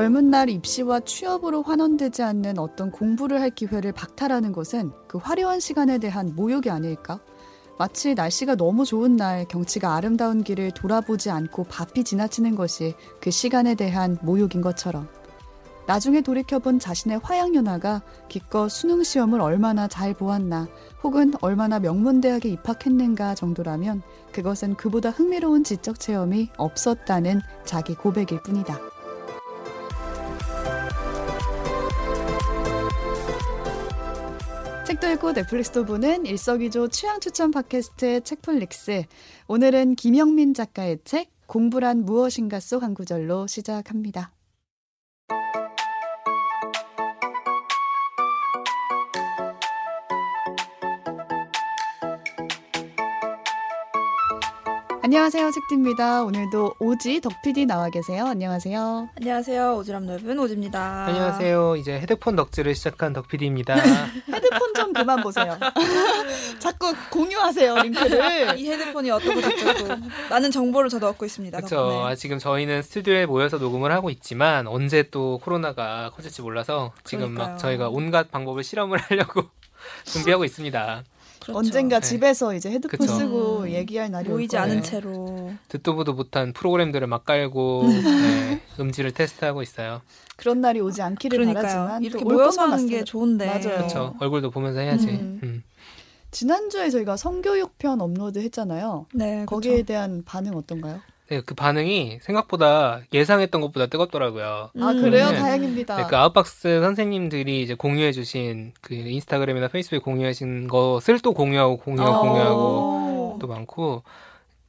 [0.00, 5.98] 젊은 날 입시와 취업으로 환원되지 않는 어떤 공부를 할 기회를 박탈하는 것은 그 화려한 시간에
[5.98, 7.20] 대한 모욕이 아닐까?
[7.76, 13.74] 마치 날씨가 너무 좋은 날 경치가 아름다운 길을 돌아보지 않고 바삐 지나치는 것이 그 시간에
[13.74, 15.06] 대한 모욕인 것처럼
[15.86, 20.66] 나중에 돌이켜본 자신의 화양연화가 기껏 수능 시험을 얼마나 잘 보았나
[21.02, 24.00] 혹은 얼마나 명문대학에 입학했는가 정도라면
[24.32, 28.99] 그것은 그보다 흥미로운 지적 체험이 없었다는 자기 고백일 뿐이다.
[34.90, 39.04] 책도 읽고 넷플릭스도 보는 일석이조 취향 추천 팟캐스트 책플릭스.
[39.46, 44.32] 오늘은 김영민 작가의 책 공부란 무엇인가 속 한 구절로 시작합니다.
[55.10, 56.22] 안녕하세요, 책디입니다.
[56.22, 58.26] 오늘도 오지 덕PD 나와 계세요.
[58.26, 59.08] 안녕하세요.
[59.16, 59.82] 안녕하세요.
[59.82, 61.06] 오지랖 넓은 오지입니다.
[61.06, 61.74] 안녕하세요.
[61.74, 63.74] 이제 헤드폰 덕질을 시작한 덕PD입니다.
[64.32, 65.58] 헤드폰 좀 그만 보세요.
[66.60, 68.56] 자꾸 공유하세요, 링크를.
[68.56, 69.96] 이 헤드폰이 어떻고 저쩌고
[70.30, 71.58] 많은 정보를 저도 얻고 있습니다.
[71.58, 72.04] 그렇죠.
[72.06, 77.48] 아, 지금 저희는 스튜디오에 모여서 녹음을 하고 있지만 언제 또 코로나가 커질지 몰라서 지금 그러니까요.
[77.48, 79.42] 막 저희가 온갖 방법을 실험을 하려고
[80.04, 81.02] 준비하고 있습니다.
[81.40, 81.58] 그렇죠.
[81.58, 82.06] 언젠가 네.
[82.06, 83.12] 집에서 이제 헤드폰 그쵸.
[83.14, 83.70] 쓰고 음.
[83.70, 87.88] 얘기할 날이 보이지 않은 채로 듣도 보도 못한 프로그램들을 막 깔고 음.
[88.02, 90.02] 네, 음질을 테스트하고 있어요.
[90.36, 91.62] 그런 날이 오지 않기를 그러니까요.
[91.62, 93.60] 바라지만 이렇게 모여서 하는 게 좋은데 맞아요.
[93.78, 94.14] 그렇죠.
[94.20, 95.08] 얼굴도 보면서 해야지.
[95.08, 95.40] 음.
[95.42, 95.62] 음.
[96.30, 99.06] 지난주에 저희가 성교육 편 업로드 했잖아요.
[99.14, 99.86] 네, 거기에 그쵸.
[99.86, 101.00] 대한 반응 어떤가요?
[101.30, 104.70] 네, 그 반응이 생각보다 예상했던 것보다 뜨겁더라고요.
[104.80, 105.30] 아, 그래요?
[105.30, 105.38] 네.
[105.38, 105.96] 다행입니다.
[105.96, 112.20] 네, 그 아웃박스 선생님들이 이제 공유해주신 그 인스타그램이나 페이스북에 공유하신 것을 또 공유하고 공유하고 어.
[112.20, 114.02] 공유하고 또 많고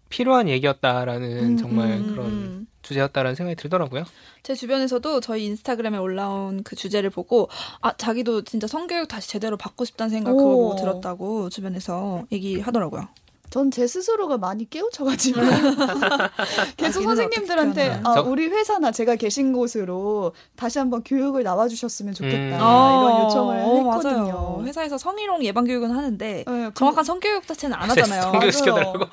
[0.10, 2.68] 필요한 얘기였다라는 음, 정말 음, 그런 음.
[2.84, 4.04] 주제였다라는 생각이 들더라고요.
[4.44, 9.84] 제 주변에서도 저희 인스타그램에 올라온 그 주제를 보고 아 자기도 진짜 성교육 다시 제대로 받고
[9.86, 13.08] 싶다는 생각 그거 보고 들었다고 주변에서 얘기하더라고요.
[13.52, 15.40] 전 제 스스로가 많이 깨우쳐가지고
[16.78, 22.48] 계속 선생님들한테 아, 우리 회사나 제가 계신 곳으로 다시 한번 교육을 나와주셨으면 좋겠다 음.
[22.48, 24.16] 이런 아, 요청을 어, 했거든요.
[24.24, 24.64] 맞아요.
[24.66, 28.22] 회사에서 성희롱 예방 교육은 하는데 네, 정확한 성교육 자체는 안 하잖아요.
[28.24, 29.04] 성교육 시켜달라고.
[29.04, 29.10] 어,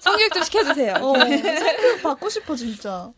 [0.00, 0.94] 성교육 좀 시켜주세요.
[1.00, 3.10] 어, 성교육 받고 싶어 진짜.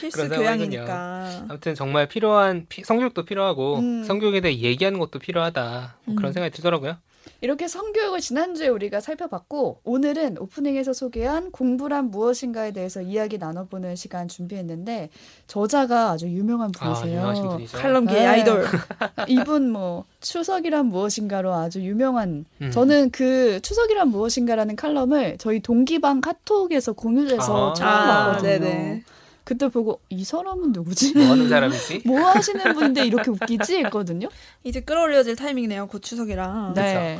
[0.00, 1.46] 필수 교양이니까.
[1.48, 4.04] 아무튼 정말 필요한 피, 성교육도 필요하고 음.
[4.04, 6.32] 성교육에 대해 얘기하는 것도 필요하다 뭐 그런 음.
[6.32, 6.96] 생각이 들더라고요.
[7.44, 15.10] 이렇게 성교육을 지난주에 우리가 살펴봤고 오늘은 오프닝에서 소개한 공부란 무엇인가에 대해서 이야기 나눠보는 시간 준비했는데
[15.46, 17.22] 저자가 아주 유명한 아, 분이세요.
[17.22, 18.26] 아, 칼럼계 네.
[18.26, 18.64] 아이돌.
[19.28, 22.70] 이분 뭐 추석이란 무엇인가로 아주 유명한 음.
[22.70, 28.68] 저는 그 추석이란 무엇인가라는 칼럼을 저희 동기방 카톡에서 공유돼서 아, 처음 봤거든요.
[28.68, 29.00] 아,
[29.44, 31.12] 그때 보고 이 사람은 누구지?
[31.14, 32.02] 뭐 하는 사람이지?
[32.06, 33.76] 뭐 하시는 분인데 이렇게 웃기지?
[33.84, 34.28] 했거든요.
[34.64, 35.86] 이제 끌어올려질 타이밍이네요.
[35.86, 36.72] 곧 추석이랑.
[36.74, 37.18] 네.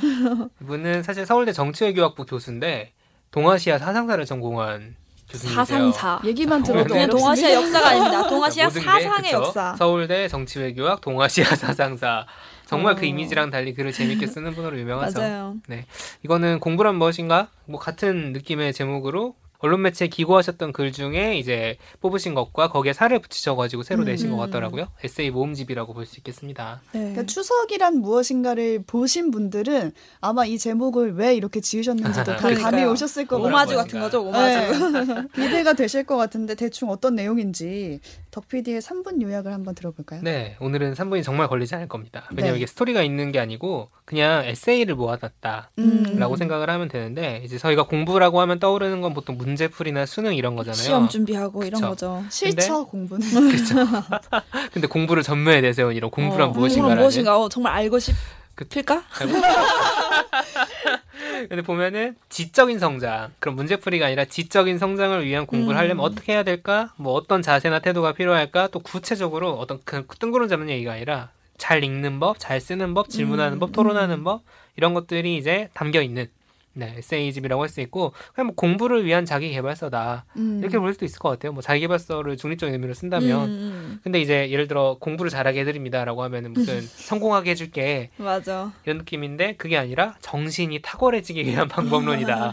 [0.62, 2.92] 이분은 사실 서울대 정치외교학부 교수인데
[3.30, 4.96] 동아시아 사상사를 전공한
[5.28, 5.64] 교수님이세요.
[5.64, 6.20] 사상사.
[6.24, 8.28] 얘기만 들어도 그냥 동아시아 역사가 아닙니다.
[8.28, 9.76] 동아시아 사상의 게, 역사.
[9.76, 12.26] 서울대 정치외교학 동아시아 사상사.
[12.66, 13.00] 정말 그 어.
[13.00, 15.20] 그 이미지랑 달리 글을 재밌게 쓰는 분으로 유명하죠.
[15.20, 15.56] 맞아요.
[15.68, 15.84] 네.
[16.22, 17.48] 이거는 공부란 무엇인가?
[17.66, 19.34] 뭐 같은 느낌의 제목으로
[19.64, 24.04] 언론 매체에 기고하셨던 글 중에 이제 뽑으신 것과 거기에 살을 붙이셔가지고 새로 음.
[24.04, 24.88] 내신 것 같더라고요.
[25.02, 26.82] 에세이 모음집이라고 볼 수 있겠습니다.
[26.92, 26.98] 네.
[27.00, 33.38] 그러니까 추석이란 무엇인가를 보신 분들은 아마 이 제목을 왜 이렇게 지으셨는지도 다 감이 오셨을 것
[33.38, 33.48] 같아요.
[33.48, 34.92] 오마주 같은 거죠, 오마주.
[34.92, 35.22] 네.
[35.34, 38.00] 기대가 되실 것 같은데 대충 어떤 내용인지
[38.32, 40.20] 덕PD의 3분 요약을 한번 들어볼까요?
[40.22, 42.28] 네, 오늘은 3분이 정말 걸리지 않을 겁니다.
[42.32, 42.58] 왜냐면 네.
[42.58, 46.36] 이게 스토리가 있는 게 아니고 그냥 에세이를 모아놨다라고 음.
[46.36, 50.82] 생각을 하면 되는데 이제 저희가 공부라고 하면 떠오르는 건 보통 문 제풀이나 수능 이런 거잖아요.
[50.82, 51.66] 시험 준비하고 그쵸?
[51.66, 52.24] 이런 거죠.
[52.30, 53.26] 실처 공부는.
[53.50, 53.74] 그렇죠.
[54.72, 59.04] 근데 공부를 전면에 내세운 이런 공부란 어, 무엇인가 공부란 무엇인가 어, 정말 알고 싶을까?
[61.48, 65.78] 근데 보면은 지적인 성장 그런 문제풀이가 아니라 지적인 성장을 위한 공부를 음.
[65.78, 66.92] 하려면 어떻게 해야 될까?
[66.96, 68.68] 뭐 어떤 자세나 태도가 필요할까?
[68.68, 73.54] 또 구체적으로 어떤 그 뜬구름 잡는 얘기가 아니라 잘 읽는 법, 잘 쓰는 법, 질문하는
[73.54, 73.58] 음.
[73.60, 74.24] 법, 토론하는 음.
[74.24, 74.42] 법
[74.76, 76.26] 이런 것들이 이제 담겨 있는
[76.74, 80.58] 네, 에세이집이라고 할 수 있고 그냥 뭐 공부를 위한 자기 개발서다 음.
[80.60, 81.52] 이렇게 볼 수도 있을 것 같아요.
[81.52, 84.00] 뭐 자기 개발서를 중립적인 의미로 쓴다면, 음, 음.
[84.04, 89.76] 근데 이제 예를 들어 공부를 잘하게 해드립니다라고 하면은 무슨 성공하게 해줄게, 맞아 이런 느낌인데 그게
[89.76, 92.52] 아니라 정신이 탁월해지기 위한 방법론이다.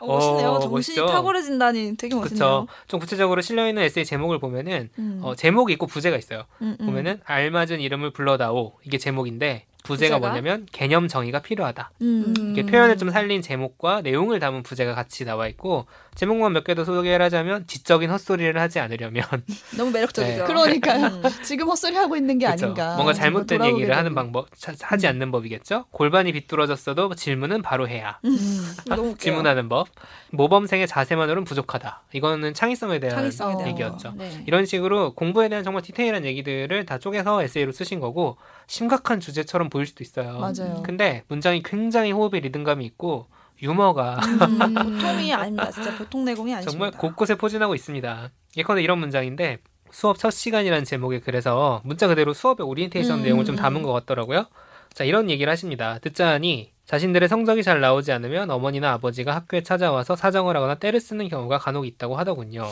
[0.00, 0.48] 어, 멋있네요.
[0.50, 1.06] 어, 정신이 멋있죠?
[1.06, 2.66] 탁월해진다니 되게 멋있네요.
[2.66, 2.66] 그쵸?
[2.88, 5.20] 좀 구체적으로 실려 있는 에세이 제목을 보면은 음.
[5.22, 6.44] 어, 제목이 있고 부제가 있어요.
[6.60, 6.86] 음, 음.
[6.86, 10.18] 보면은 알맞은 이름을 불러다오 이게 제목인데 부제가, 부제가?
[10.18, 11.92] 뭐냐면 개념 정의가 필요하다.
[12.02, 12.34] 음.
[12.52, 16.84] 이게 표현을 좀 살린 제목과 내용을 담은 부제가 같이 나와 있고 제목만 몇 개 더
[16.84, 19.24] 소개를 하자면 지적인 헛소리를 하지 않으려면
[19.76, 20.38] 너무 매력적이죠.
[20.38, 20.44] 네.
[20.44, 21.06] 그러니까요.
[21.06, 21.22] 음.
[21.42, 22.66] 지금 헛소리 하고 있는 게 그쵸.
[22.66, 22.94] 아닌가.
[22.96, 24.14] 뭔가 잘못된 얘기를 하는.
[24.14, 25.86] 방법 차- 하지 않는 법이겠죠.
[25.90, 28.18] 골반이 비뚤어졌어도 질문은 바로 해야.
[28.26, 28.74] 음.
[29.18, 29.88] 질문하는 법.
[30.32, 32.02] 모범생의 자세만으로는 부족하다.
[32.12, 34.10] 이거는 창의성에 대한 창의성에 대한 얘기였죠.
[34.10, 34.14] 거.
[34.18, 34.44] 네.
[34.46, 38.36] 이런 식으로 공부에 대한 정말 디테일한 얘기들을 다 쪼개서 에세이로 쓰신 거고
[38.66, 40.38] 심각한 주제처럼 보일 수도 있어요.
[40.38, 40.82] 맞아요.
[40.84, 43.28] 근데 문장이 굉장히 호흡에 리듬감이 있고
[43.62, 44.38] 유머가 음,
[44.74, 45.70] 보통이 아닙니다.
[45.70, 46.70] 진짜 보통 내공이 아닙니다.
[46.70, 48.30] 정말 곳곳에 포진하고 있습니다.
[48.56, 49.58] 예컨대 이런 문장인데
[49.92, 53.56] 수업 첫 시간이라는 제목에 그래서 문자 그대로 수업의 오리엔테이션 음, 내용을 좀 음.
[53.56, 54.46] 담은 것 같더라고요.
[54.92, 55.98] 자 이런 얘기를 하십니다.
[56.00, 61.28] 듣자 하니 자신들의 성적이 잘 나오지 않으면 어머니나 아버지가 학교에 찾아와서 사정을 하거나 떼를 쓰는
[61.28, 62.66] 경우가 간혹 있다고 하더군요.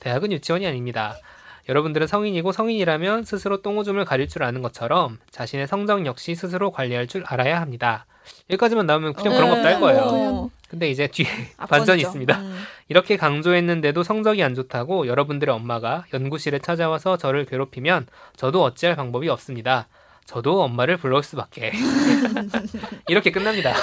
[0.00, 1.16] 대학은 유치원이 아닙니다.
[1.68, 7.24] 여러분들은 성인이고 성인이라면 스스로 똥오줌을 가릴 줄 아는 것처럼 자신의 성적 역시 스스로 관리할 줄
[7.26, 8.06] 알아야 합니다.
[8.50, 10.00] 여기까지만 나오면 그냥 그런 거 없다 할 거예요.
[10.02, 11.26] 어, 근데 이제 뒤에.
[11.56, 12.38] 반전이 있습니다.
[12.38, 12.62] 음.
[12.88, 18.06] 이렇게 강조했는데도 성적이 안 좋다고 여러분들의 엄마가 연구실에 찾아와서 저를 괴롭히면
[18.36, 19.88] 저도 어찌할 방법이 없습니다.
[20.24, 21.72] 저도 엄마를 불러올 수밖에.
[23.08, 23.74] 이렇게 끝납니다.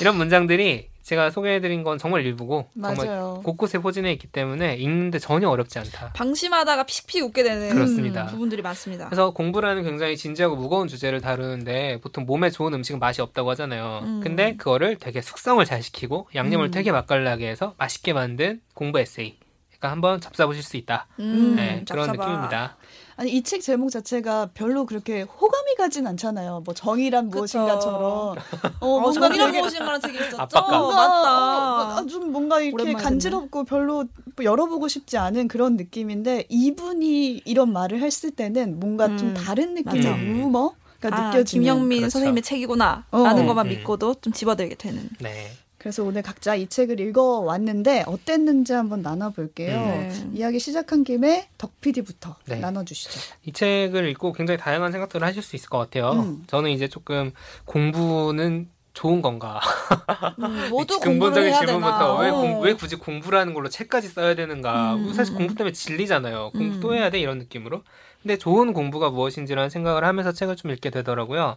[0.00, 3.40] 이런 문장들이 제가 소개해드린 건 정말 일부고 정말 맞아요.
[3.44, 6.10] 곳곳에 포진해 있기 때문에 읽는데 전혀 어렵지 않다.
[6.14, 8.26] 방심하다가 픽픽 웃게 되는 그렇습니다.
[8.26, 9.04] 부분들이 많습니다.
[9.06, 14.00] 그래서 공부라는 굉장히 진지하고 무거운 주제를 다루는데 보통 몸에 좋은 음식은 맛이 없다고 하잖아요.
[14.02, 14.20] 음.
[14.20, 16.70] 근데 그거를 되게 숙성을 잘 시키고 양념을 음.
[16.72, 19.38] 되게 맛깔나게 해서 맛있게 만든 공부 에세이.
[19.68, 21.06] 그러니까 한번 잡숴보실 수 있다.
[21.20, 22.18] 음, 네, 그런 잡숴봐.
[22.18, 22.76] 느낌입니다.
[23.18, 26.62] 아니 이 책 제목 자체가 별로 그렇게 호감이 가진 않잖아요.
[26.64, 28.00] 뭐 정의란 무엇인가처럼.
[28.00, 28.34] 어,
[28.80, 30.36] 어, 뭔가 정이란 되게 무엇인가라는 책이 있었죠.
[30.42, 30.80] 압박감.
[30.80, 31.98] 뭔가, 맞다.
[32.02, 34.04] 어, 좀 뭔가 이렇게 오랜만에 간지럽고 별로
[34.36, 39.74] 뭐 열어보고 싶지 않은 그런 느낌인데 이분이 이런 말을 했을 때는 뭔가 좀 음, 다른
[39.74, 40.18] 느낌의 맞아.
[40.22, 41.62] 유머 가 아, 느껴지는.
[41.64, 42.10] 김영민 그렇죠.
[42.12, 43.22] 선생님의 책이구나 어.
[43.22, 43.68] 라는 것만 음.
[43.70, 45.08] 믿고도 좀 집어들게 되는.
[45.20, 45.50] 네.
[45.86, 49.78] 그래서 오늘 각자 이 책을 읽어 왔는데 어땠는지 한번 나눠볼게요.
[49.78, 50.10] 네.
[50.34, 52.56] 이야기 시작한 김에 덕 PD부터 네.
[52.56, 53.20] 나눠주시죠.
[53.44, 56.10] 이 책을 읽고 굉장히 다양한 생각들을 하실 수 있을 것 같아요.
[56.10, 56.42] 음.
[56.48, 57.30] 저는 이제 조금
[57.66, 59.60] 공부는 좋은 건가?
[60.40, 62.18] 음, 모두 근본적인 해야 질문부터.
[62.18, 62.34] 왜, 어.
[62.34, 64.96] 공, 왜 굳이 공부라는 걸로 책까지 써야 되는가?
[64.96, 65.38] 음, 사실 음.
[65.38, 66.50] 공부 때문에 질리잖아요.
[66.50, 66.80] 공부 음.
[66.80, 67.84] 또 해야 돼 이런 느낌으로.
[68.22, 71.54] 근데 좋은 공부가 무엇인지라는 생각을 하면서 책을 좀 읽게 되더라고요.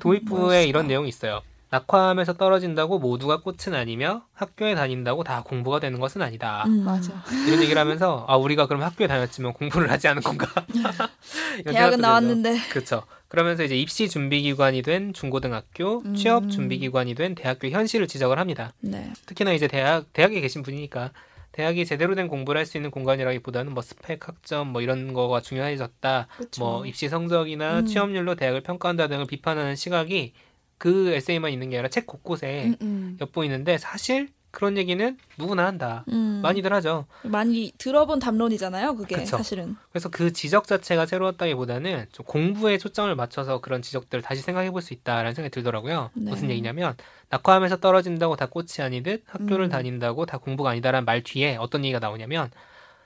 [0.00, 0.60] 도입부에 멋있다.
[0.62, 1.42] 이런 내용이 있어요.
[1.70, 6.64] 낙화하면서 떨어진다고 모두가 꽃은 아니며 학교에 다닌다고 다 공부가 되는 것은 아니다.
[6.66, 6.84] 음.
[6.84, 7.22] 맞아.
[7.46, 10.46] 이런 얘기를 하면서 아 우리가 그럼 학교에 다녔지만 공부를 하지 않은 건가?
[11.66, 12.00] 대학은.
[12.00, 13.02] 나왔는데 그렇죠.
[13.28, 16.14] 그러면서 이제 입시 준비 기관이 된 중고등학교, 음.
[16.14, 18.72] 취업 준비 기관이 된 대학교 현실을 지적을 합니다.
[18.80, 19.12] 네.
[19.26, 21.12] 특히나 이제 대학 대학에 계신 분이니까
[21.52, 26.28] 대학이 제대로 된 공부를 할 수 있는 공간이라기보다는 뭐 스펙 학점 뭐 이런 거가 중요해졌다.
[26.38, 26.64] 그쵸.
[26.64, 27.86] 뭐 입시 성적이나 음.
[27.86, 30.32] 취업률로 대학을 평가한다 등을 비판하는 시각이
[30.78, 33.18] 그 에세이만 있는 게 아니라 책 곳곳에 음, 음.
[33.20, 36.04] 엿보이는데 사실 그런 얘기는 누구나 한다.
[36.08, 36.40] 음.
[36.42, 37.04] 많이들 하죠.
[37.22, 38.96] 많이 들어본 담론이잖아요.
[38.96, 39.36] 그게 그쵸.
[39.36, 39.76] 사실은.
[39.90, 44.94] 그래서 그 지적 자체가 새로웠다기보다는 좀 공부에 초점을 맞춰서 그런 지적들을 다시 생각해 볼 수
[44.94, 46.10] 있다라는 생각이 들더라고요.
[46.14, 46.30] 네.
[46.30, 46.96] 무슨 얘기냐면
[47.28, 49.70] 낙화하면서 떨어진다고 다 꽃이 아니듯 학교를 음.
[49.70, 52.50] 다닌다고 다 공부가 아니다라는 말 뒤에 어떤 얘기가 나오냐면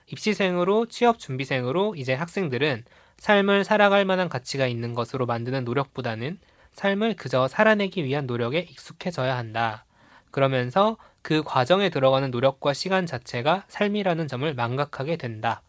[0.07, 2.85] 입시생으로 취업 준비생으로 이제 학생들은
[3.19, 6.39] 삶을 살아갈 만한 가치가 있는 것으로 만드는 노력보다는
[6.73, 9.85] 삶을 그저 살아내기 위한 노력에 익숙해져야 한다.
[10.31, 15.63] 그러면서 그 과정에 들어가는 노력과 시간 자체가 삶이라는 점을 망각하게 된다.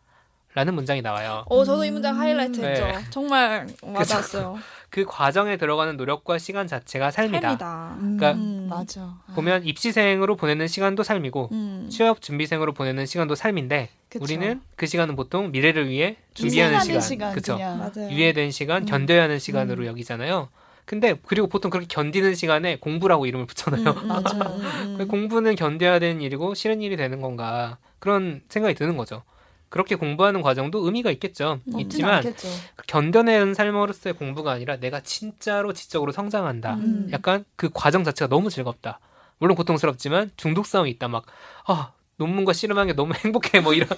[0.55, 1.45] 라는 문장이 나와요.
[1.47, 2.85] 어, 저도 이 문장 하이라이트 했죠.
[2.85, 2.99] 네.
[3.09, 4.59] 정말 와닿았어요.
[4.91, 7.41] 그 과정에 들어가는 노력과 시간 자체가 삶이다.
[7.41, 7.97] 삶이다.
[7.99, 9.01] 음, 그러니까 맞아.
[9.01, 11.87] 아, 보면 입시생으로 보내는 시간도 삶이고 음.
[11.89, 14.23] 취업 준비생으로 보내는 시간도 삶인데 그쵸.
[14.23, 17.57] 우리는 그 시간은 보통 미래를 위해 준비하는 시간, 시간.
[17.57, 18.11] 맞아요.
[18.11, 18.85] 유예된 시간, 음.
[18.85, 19.87] 견뎌야 하는 시간으로 음.
[19.87, 20.49] 여기잖아요.
[20.85, 23.89] 근데 그리고 보통 그렇게 견디는 시간에 공부라고 이름을 붙여놔요.
[23.89, 24.23] 음, 음.
[24.83, 25.07] 음, 그 음.
[25.07, 29.23] 공부는 견뎌야 되는 일이고 싫은 일이 되는 건가 그런 생각이 드는 거죠.
[29.69, 31.59] 그렇게 공부하는 과정도 의미가 있겠죠.
[31.79, 32.47] 있지만 않겠죠.
[32.85, 36.75] 견뎌내는 삶으로서의 공부가 아니라 내가 진짜로 지적으로 성장한다.
[36.75, 37.09] 음.
[37.11, 38.99] 약간 그 과정 자체가 너무 즐겁다.
[39.39, 41.07] 물론 고통스럽지만 중독성이 있다.
[41.07, 41.25] 막,
[41.65, 43.59] 아, 논문과 씨름하는 게 너무 행복해.
[43.59, 43.89] 뭐 이런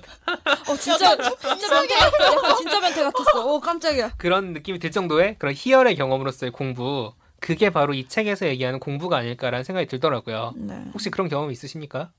[0.68, 2.26] 어, 진짜, 진짜 변태 같았어.
[2.36, 3.46] 약간 진짜 변태 같았어.
[3.46, 4.12] 오, 깜짝이야.
[4.18, 7.14] 그런 느낌이 들 정도의 그런 희열의 경험으로서의 공부.
[7.40, 10.54] 그게 바로 이 책에서 얘기하는 공부가 아닐까라는 생각이 들더라고요.
[10.56, 10.82] 네.
[10.94, 12.10] 혹시 그런 경험 있으십니까?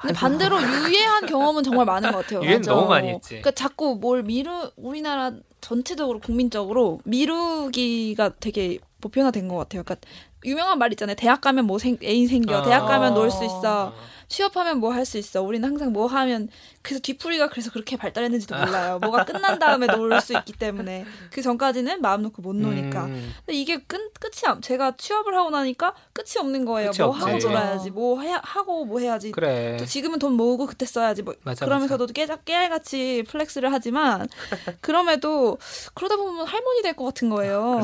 [0.00, 2.40] 근데 반대로 유예한 경험은 정말 많은 것 같아요.
[2.42, 2.70] 맞아.
[2.72, 3.28] 너무 많이 했지.
[3.28, 9.82] 그러니까 자꾸 뭘 미루 우리나라 전체적으로 국민적으로 미루기가 되게 보편화된 것 같아요.
[9.82, 10.06] 그러니까
[10.44, 11.16] 유명한 말 있잖아요.
[11.16, 12.56] 대학 가면 뭐 생, 애인 생겨.
[12.58, 12.62] 아.
[12.62, 13.86] 대학 가면 놀 수 있어.
[13.88, 15.40] 어, 취업하면 뭐 할 수 있어.
[15.42, 16.48] 우리는 항상 뭐 하면
[16.82, 18.98] 그래서 뒤풀이가 그래서 그렇게 발달했는지도 몰라요.
[19.00, 23.04] 뭐가 끝난 다음에 놀 수 있기 때문에 그 전까지는 마음 놓고 못 노니까.
[23.06, 26.90] 음, 근데 이게 끝 끝이 안- 제가 취업을 하고 나니까 끝이 없는 거예요.
[26.90, 27.24] 끝이 뭐 없지.
[27.24, 29.30] 하고 놀아야지, 뭐 해야 하고 뭐 해야지.
[29.32, 29.76] 그래.
[29.78, 34.28] 또 지금은 돈 모으고 그때 써야지 뭐 맞아, 그러면서도 깨 깨알같이 flex를 하지만
[34.80, 35.58] 그럼에도
[35.94, 37.80] 그러다 보면 할머니 될 것 같은 거예요.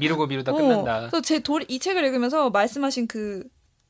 [0.00, 1.08] 미루고 미루다 어, 끝난다.
[1.10, 3.44] 그래서 제이 책을 읽으면서 말씀하신 그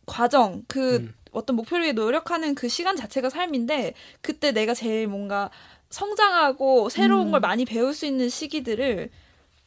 [0.07, 1.15] 과정, 그 음.
[1.33, 5.51] 어떤 목표를 위해 노력하는 그 시간 자체가 삶인데 그때 내가 제일 뭔가
[5.91, 7.31] 성장하고 새로운 음.
[7.33, 9.11] 걸 많이 배울 수 있는 시기들을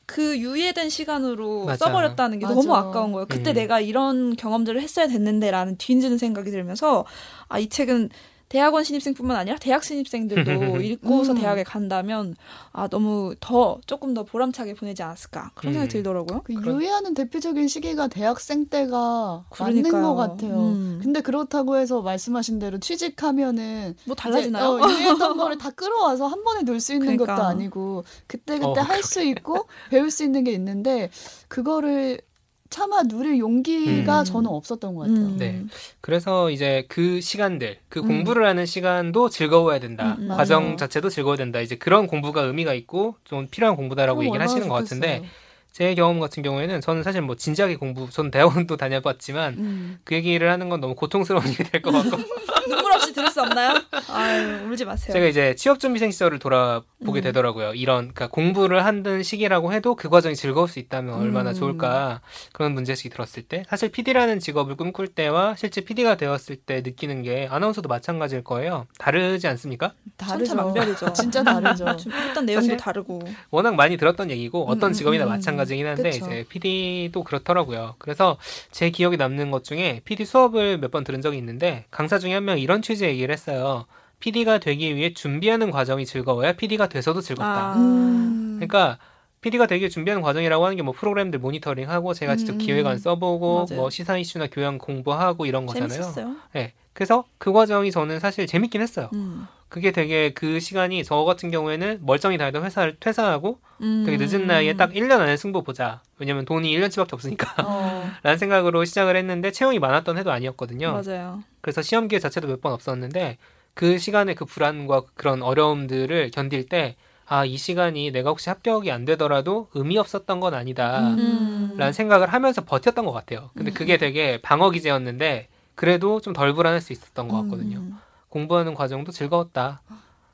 [0.06, 1.86] 그 유예된 시간으로 맞아.
[1.86, 2.56] 써버렸다는 게 맞아.
[2.56, 3.28] 너무 아까운 거예요.
[3.28, 3.54] 그때 음.
[3.54, 7.06] 내가 이런 경험들을 했어야 됐는데라는 뒤흔드는 생각이 들면서
[7.48, 8.10] 아 이 책은
[8.50, 11.38] 대학원 신입생뿐만 아니라 대학 신입생들도 읽고서 음.
[11.38, 12.36] 대학에 간다면
[12.72, 15.94] 아 너무 더 조금 더 보람차게 보내지 않았을까 그런 생각이 음.
[15.94, 16.42] 들더라고요.
[16.44, 20.04] 그 그런- 유예하는 대표적인 시기가 대학생 때가 맞는 그러니까요.
[20.04, 20.54] 것 같아요.
[20.58, 21.00] 음.
[21.04, 24.80] 근데 그렇다고 해서 말씀하신 대로 취직하면은 뭐 달라지나요?
[24.80, 27.36] 이제, 어, 유예했던 거를 다 끌어와서 한 번에 놀 수 있는 그러니까.
[27.36, 31.12] 것도 아니고 그때 그때 어, 할수 있고 배울 수 있는 게 있는데
[31.50, 32.22] 그거를
[32.70, 34.26] 차마 누릴 용기가 음.
[34.26, 35.18] 저는 없었던 것 같아요.
[35.18, 35.38] 음.
[35.38, 35.64] 네.
[36.02, 38.08] 그래서 이제 그 시간들, 그 음.
[38.08, 40.16] 공부를 하는 시간도 즐거워야 된다.
[40.20, 40.28] 음, 음.
[40.30, 40.78] 과정.
[40.78, 41.62] 자체도 즐거워야 된다.
[41.62, 45.00] 이제 그런 공부가 의미가 있고 좀 필요한 공부다라고 얘기를 하시는 것 좋겠어요.
[45.02, 45.28] 같은데
[45.72, 50.00] 제 경험 같은 경우에는 저는 사실 뭐 진지하게 공부, 저는 대학원도 다녀봤지만 음.
[50.04, 52.18] 그 얘기를 하는 건 너무 고통스러운 일이 될 것 같고
[52.68, 53.74] 눈물 없이 들을 수 없나요?
[54.10, 55.14] 아유 울지 마세요.
[55.14, 57.24] 제가 이제 취업 준비생 시절을 돌아보게 음.
[57.24, 57.74] 되더라고요.
[57.74, 61.56] 이런 그러니까 공부를 하는 시기라고 해도 그 과정이 즐거울 수 있다면 얼마나 음.
[61.56, 62.22] 좋을까
[62.52, 67.48] 그런 문제식이 들었을 때 사실 PD라는 직업을 꿈꿀 때와 실제 PD가 되었을 때 느끼는 게
[67.50, 68.86] 아나운서도 마찬가지일 거예요.
[68.98, 69.94] 다르지 않습니까?
[70.18, 70.56] 다르죠.
[70.56, 71.14] 천차만별이죠.
[71.14, 71.96] 진짜 다르죠.
[71.98, 73.22] 좀 일단 내용도 다르고.
[73.50, 75.30] 워낙 많이 들었던 얘기고 어떤 음, 직업이나 음, 음.
[75.30, 76.26] 마찬가지 긴 한데 그쵸.
[76.26, 77.96] 이제 PD도 그렇더라고요.
[78.00, 78.38] 그래서
[78.72, 82.44] 제 기억에 남는 것 중에 PD 수업을 몇 번 들은 적이 있는데 강사 중에 한
[82.46, 83.86] 명 이런 취지 의 얘기를 했어요.
[84.20, 87.72] PD가 되기 위해 준비하는 과정이 즐거워야 PD가 돼서도 즐겁다.
[87.72, 87.76] 아.
[87.78, 88.56] 음.
[88.58, 88.98] 그러니까
[89.42, 92.58] PD가 되게 준비하는 과정이라고 하는 게 뭐 프로그램들 모니터링하고 제가 직접 음.
[92.58, 93.80] 기획안 써보고 맞아요.
[93.82, 95.90] 뭐 시사 이슈나 교양 공부하고 이런 거잖아요.
[95.90, 96.36] 재밌었어요.
[96.54, 96.74] 네.
[96.92, 99.10] 그래서 그 과정이 저는 사실 재밌긴 했어요.
[99.14, 99.48] 음.
[99.70, 104.04] 그게 되게 그 시간이 저 같은 경우에는 멀쩡히 다니던 회사를 퇴사하고 음.
[104.06, 106.02] 되게 늦은 나이에 딱 1년 안에 승부 보자.
[106.18, 107.54] 왜냐면 돈이 1년치밖에 없으니까.
[107.66, 108.10] 어.
[108.24, 110.92] 라는 생각으로 시작을 했는데 채용이 많았던 해도 아니었거든요.
[110.92, 111.44] 맞아요.
[111.62, 113.38] 그래서 시험 기회 자체도 몇 번 없었는데
[113.76, 116.96] 그 시간에 그 불안과 그런 어려움들을 견딜 때
[117.28, 121.12] 아, 이 시간이 내가 혹시 합격이 안 되더라도 의미 없었던 건 아니다.
[121.12, 121.76] 음.
[121.78, 123.52] 라는 생각을 하면서 버텼던 것 같아요.
[123.56, 127.78] 근데 그게 되게 방어 기제였는데 그래도 좀 덜 불안할 수 있었던 것 같거든요.
[127.78, 127.98] 음.
[128.30, 129.82] 공부하는 과정도 즐거웠다.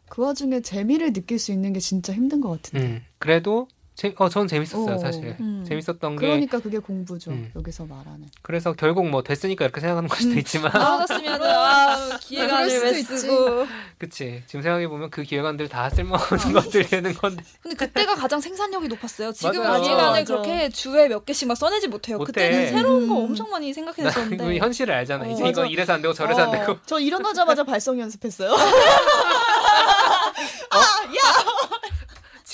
[0.07, 2.85] 그 와중에 재미를 느낄 수 있는 게 진짜 힘든 것 같은데.
[2.85, 4.99] 음, 그래도 제, 어, 전 재밌었어요, 오.
[4.99, 5.37] 사실.
[5.39, 5.63] 음.
[5.65, 7.31] 재밌었던 게 그러니까 그게 공부죠.
[7.31, 7.49] 음.
[7.55, 8.27] 여기서 말하는.
[8.41, 13.17] 그래서 결국 뭐 됐으니까 이렇게 생각하는 걸 수도 있지만 떨어졌으면 아, 기회관을 그럴 왜 수도
[13.17, 13.67] 쓰고.
[13.97, 18.89] 그치 지금 생각해 보면 그 기획안들 다 쓸모없는 것들이 되는 건데 근데 그때가 가장 생산력이
[18.89, 19.31] 높았어요.
[19.31, 20.23] 지금 맞아.
[20.23, 22.17] 그렇게 주에 몇 개씩 막 써내지 못해요.
[22.17, 22.31] 못해.
[22.31, 23.25] 그때는 새로운 거 음.
[23.25, 23.73] 엄청 많이.
[23.73, 25.49] 그 현실을 알잖아 어, 이제 맞아.
[25.51, 28.53] 이거 이래서 안 되고 저래서 안 되고 어, 저 일어나자마자 발성 연습했어요.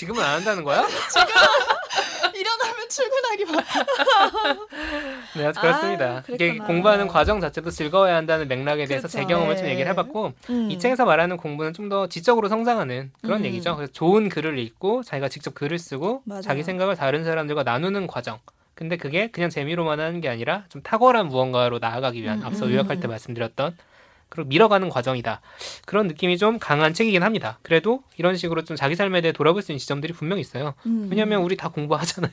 [0.02, 0.80] 지금은 안 한다는 거야?
[2.34, 4.56] 일어나면 출근하기 바빠.
[5.38, 6.06] 네, 그렇습니다.
[6.16, 6.56] 아, 이게.
[6.56, 9.34] 공부하는 과정 자체도 즐거워야 한다는 맥락에 대해서 제 그렇죠.
[9.34, 9.72] 경험을 좀 네.
[9.72, 10.70] 얘기를 해봤고 음.
[10.72, 13.44] 이 책에서 말하는 공부는 좀 더 지적으로 성장하는 그런 음.
[13.44, 13.76] 얘기죠.
[13.76, 16.40] 그래서 좋은 글을 읽고 자기가 직접 글을 쓰고 맞아요.
[16.42, 18.38] 자기 생각을 다른 사람들과 나누는 과정.
[18.74, 22.72] 근데 그게 그냥 재미로만 하는 게 아니라 좀 탁월한 무언가로 나아가기 위한 음, 앞서 음,
[22.72, 23.10] 요약할 때 음.
[23.10, 23.76] 말씀드렸던
[24.32, 25.42] 그리고 밀어가는 과정이다.
[25.84, 27.58] 그런 느낌이 좀 강한 책이긴 합니다.
[27.60, 30.72] 그래도 이런 식으로 좀 자기 삶에 대해 돌아볼 수 있는 지점들이 분명히 있어요.
[30.86, 31.08] 음.
[31.10, 32.32] 왜냐하면 우리 다 공부하잖아요.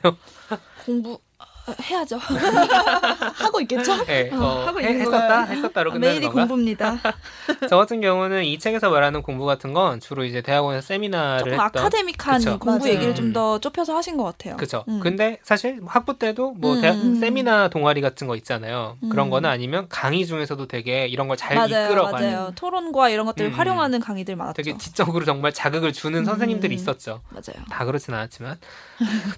[0.86, 1.44] 공부 아,
[1.82, 2.18] 해야죠.
[3.34, 4.04] 하고 있겠죠?
[4.04, 5.44] 네, 어, 하고 해- 있는 했었다.
[5.44, 6.40] 했었다로 끝나는 매일이 건가?
[6.46, 6.98] 공부입니다.
[7.68, 11.60] 저 같은 경우는 이 책에서 말하는 공부 같은 건 주로 이제 대학원에서 세미나를 조금 했던
[11.66, 12.58] 아카데믹한 그쵸.
[12.58, 12.94] 공부 맞아요.
[12.94, 14.56] 얘기를 좀 더 좁혀서 하신 것 같아요.
[14.56, 14.84] 그죠.
[14.88, 14.98] 음.
[15.00, 17.14] 근데 사실 학부 때도 뭐 음, 대학 음.
[17.20, 18.96] 세미나 동아리 같은 거 있잖아요.
[19.08, 19.30] 그런 음.
[19.30, 22.52] 거는 아니면 강의 중에서도 되게 이런 걸 잘 이끌어가는 맞아요.
[22.56, 24.54] 토론과 이런 것들을 음, 활용하는 강의들 많았죠.
[24.60, 26.24] 되게 지적으로 정말 자극을 주는 음.
[26.24, 27.20] 선생님들이 있었죠.
[27.30, 27.64] 맞아요.
[27.70, 28.58] 다 그렇진 않았지만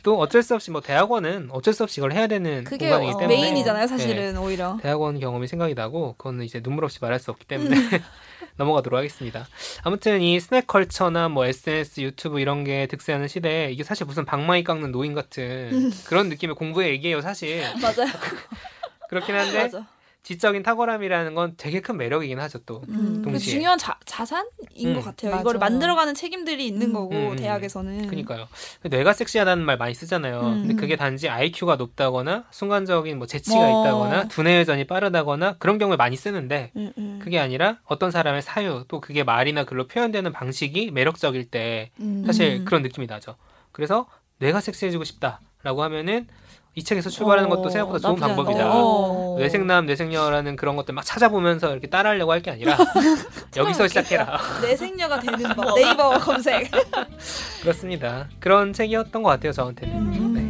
[0.02, 3.18] 또 어쩔 수 없이 뭐 대학원은 어쩔 수 없이 이걸 해야 되는 그게 공간이기 어,
[3.18, 3.88] 때문에 메인이잖아요, 네.
[3.88, 4.78] 사실은 오히려.
[4.82, 7.80] 대학원 경험이 생각이 나고 그거는 이제 눈물 없이 말할 수 없기 때문에 음.
[8.56, 9.46] 넘어가도록 하겠습니다.
[9.82, 14.62] 아무튼 이 스낵 컬처나 뭐 SNS, 유튜브 이런 게 득세하는 시대에 이게 사실 무슨 방망이
[14.64, 15.92] 깎는 노인 같은 음.
[16.04, 17.62] 그런 느낌의 공부의 얘기예요, 사실.
[17.80, 18.10] 맞아요.
[19.08, 19.86] 그렇긴 한데 맞아.
[20.22, 22.82] 지적인 탁월함이라는 건 되게 큰 매력이긴 하죠, 또.
[22.88, 23.54] 음, 그 동시에.
[23.54, 24.46] 중요한 자, 자산인
[24.86, 24.94] 음.
[24.94, 25.32] 것 같아요.
[25.32, 25.40] 맞아.
[25.40, 26.92] 이거를 만들어가는 책임들이 있는 음.
[26.92, 27.36] 거고 음, 음.
[27.36, 28.06] 대학에서는.
[28.06, 28.46] 그니까요.
[28.84, 30.40] 뇌가 섹시하다는 말 많이 쓰잖아요.
[30.40, 30.60] 음.
[30.62, 33.82] 근데 그게 단지 IQ가 높다거나 순간적인 뭐 재치가 어.
[33.82, 37.18] 있다거나 두뇌 회전이 빠르다거나 그런 경우에 많이 쓰는데 음, 음.
[37.20, 42.22] 그게 아니라 어떤 사람의 사유 또 그게 말이나 글로 표현되는 방식이 매력적일 때 음.
[42.24, 43.34] 사실 그런 느낌이 나죠.
[43.72, 44.06] 그래서
[44.38, 46.28] 내가 섹시해지고 싶다라고 하면은
[46.74, 48.18] 이 책에서 출발하는 어, 것도 생각보다 좋은.
[48.18, 48.70] 방법이다.
[48.72, 49.36] 어.
[49.38, 52.76] 뇌생남, 뇌생녀라는 그런 것들 막 찾아보면서 이렇게 따라하려고 할 게 아니라
[53.56, 54.40] 여기서 시작해라.
[54.62, 55.74] 내 생녀가 되는 법.
[55.76, 56.70] 네이버 검색.
[57.62, 58.28] 그렇습니다.
[58.40, 60.32] 그런 책이었던 것 같아요, 저한테는.
[60.34, 60.42] 네.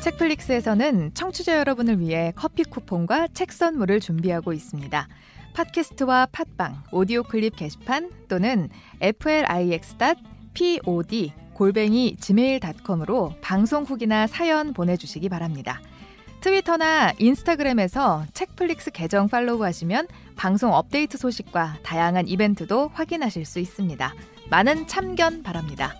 [0.00, 5.08] 책플릭스에서는 청취자 여러분을 위해 커피 쿠폰과 책 선물을 준비하고 있습니다.
[5.54, 8.68] 팟캐스트와 팟빵, 오디오 클립 게시판 또는
[9.00, 9.92] flix.pod
[11.58, 15.80] 골뱅이 gmail.com으로 방송 후기나 사연 보내주시기 바랍니다.
[16.40, 24.14] 트위터나 인스타그램에서 책플릭스 계정 팔로우하시면 방송 업데이트 소식과 다양한 이벤트도 확인하실 수 있습니다.
[24.50, 25.96] 많은 참견 바랍니다.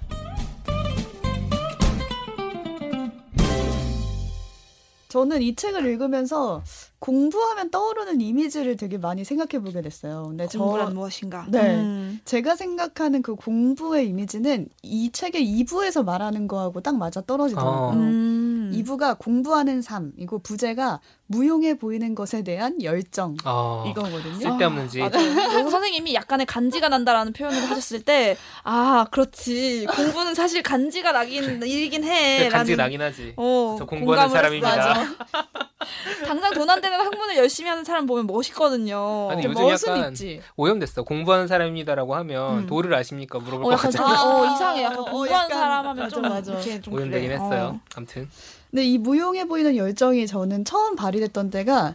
[5.08, 6.62] 저는 이 책을 읽으면서
[7.00, 10.24] 공부하면 떠오르는 이미지를 되게 많이 생각해 보게 됐어요.
[10.28, 11.46] 근데 공부란 저 무엇인가?
[11.48, 11.76] 네.
[11.76, 12.20] 음.
[12.24, 17.88] 제가 생각하는 그 공부의 이미지는 이 책의 2부에서 말하는 거하고 딱 맞아 떨어지더라고요.
[17.88, 17.92] 어.
[17.92, 18.47] 음.
[18.72, 24.38] 2부가 공부하는 삶, 이거 부제가 무용해 보이는 것에 대한 열정 어, 이거거든요.
[24.38, 25.00] 쓸데없는지.
[25.00, 29.86] 그래서 선생님이 약간의 간지가 난다라는 표현을 하셨을 때, 아, 그렇지.
[29.94, 32.44] 공부는 사실 간지가 나긴, 일긴 해.
[32.46, 33.34] 그 간지 나긴 하지.
[33.36, 34.30] 어, 저 공부하는.
[34.30, 34.94] 사람입니다.
[36.26, 39.28] 당장 돈 안 되는 학문을 열심히 하는 사람 보면 멋있거든요.
[39.30, 40.40] 아니, 그 요즘 멋은 약간 있지.
[40.56, 41.02] 오염됐어.
[41.02, 42.66] 공부하는 사람입니다라고 하면 음.
[42.66, 43.38] 도를 아십니까?
[43.38, 44.16] 물어볼 어, 것 약간 같아요.
[44.18, 44.82] 좀, 어, 이상해.
[44.82, 46.80] 약간 어, 공부하는 약간, 사람 하면 맞아, 좀, 맞아.
[46.82, 47.34] 좀 오염되긴 그래.
[47.40, 47.80] 했어요.
[47.80, 47.80] 어.
[47.94, 48.28] 아무튼.
[48.70, 51.94] 근데 이 무용해 보이는 열정이 저는 처음 발휘됐던 때가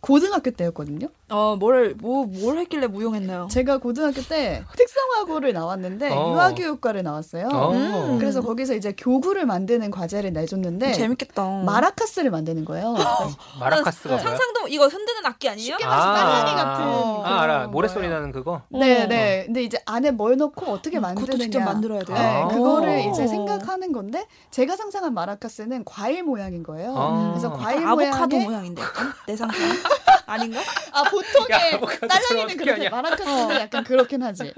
[0.00, 1.08] 고등학교 때였거든요.
[1.28, 3.48] 어, 뭘, 뭐, 뭘 했길래 무용했나요?
[3.50, 6.32] 제가 고등학교 때 특성화고를 나왔는데 어.
[6.34, 7.48] 유아교육과를 나왔어요.
[7.52, 7.72] 어.
[7.72, 8.18] 음.
[8.20, 11.44] 그래서 거기서 이제 교구를 만드는 과제를 내줬는데 재밌겠다.
[11.64, 12.94] 마라카스를 만드는 거예요.
[13.58, 14.18] 마라카스가?
[14.18, 15.72] 상상도 이거 흔드는 악기 아니에요?
[15.72, 17.22] 쉽게 말해서 딸랑이 같은 어.
[17.24, 17.66] 아, 알아.
[17.68, 18.08] 모래소리.
[18.08, 18.62] 나는 그거?
[18.68, 19.06] 네, 어.
[19.08, 19.42] 네.
[19.46, 21.26] 근데 이제 안에 뭘 넣고 어떻게 음, 만드느냐.
[21.26, 22.16] 그것도 직접 만들어야 돼요?
[22.16, 22.46] 네, 아.
[22.48, 23.10] 그거를 오.
[23.10, 26.94] 이제 생각하는 건데 제가 상상한 마라카스는 과일 모양인 거예요.
[26.96, 27.30] 아.
[27.32, 28.82] 그래서 과일 아보카도 모양의 모양인데?
[29.26, 29.58] 내 상상
[30.26, 30.60] 아닌가?
[30.92, 32.88] 아 보통의 딸랑이는 그렇게.
[32.90, 34.52] 마라카스는 약간 그렇긴 하지.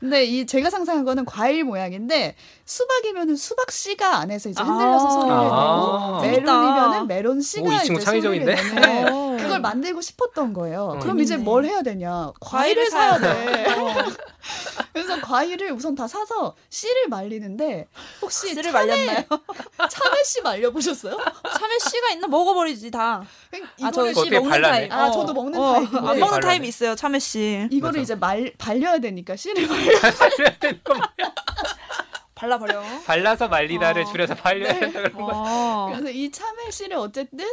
[0.00, 5.10] 근데 이 제가 상상한 거는 과일 모양인데 수박이면은 수박 씨가 안에서 이제 흔들려서 아.
[5.10, 6.20] 소리를 아.
[6.22, 8.56] 내고 메론이면은 메론 씨가 오, 이 친구 이제 창의적인데?
[9.52, 10.82] 그걸 만들고 싶었던 거예요.
[10.84, 10.98] 어.
[10.98, 11.36] 그럼 이제.
[11.36, 12.32] 뭘 해야 되냐?
[12.40, 13.66] 과일을 과일을 사야 돼.
[14.92, 17.86] 그래서 과일을 우선 다 사서 씨를 말리는데
[18.20, 19.22] 혹시 씨를 참외- 말렸나요?
[19.90, 21.16] 참외 씨 말려보셨어요?
[21.16, 23.22] 참외 씨가 있나 먹어버리지 다.
[23.82, 24.88] 아, 저 이거를 씨 먹는 발라내?
[24.88, 24.92] 타입.
[24.92, 25.72] 아, 저도 먹는 어.
[25.74, 25.98] 타입인데.
[26.08, 26.40] 안 먹는?
[26.40, 26.94] 타입이 있어요.
[26.94, 27.66] 참외 씨.
[27.70, 28.02] 이거를 맞아.
[28.02, 30.00] 이제 말 발려야 되니까 씨를 말려.
[30.00, 31.08] 발려야 되는 거 뭐야?
[32.34, 32.82] 발라버려.
[33.06, 34.04] 발라서 말리다를 어.
[34.12, 35.30] 줄여서 발려야 된다 그런 거.
[35.32, 35.90] 어.
[35.92, 37.46] 그래서 이 참외 씨를 어쨌든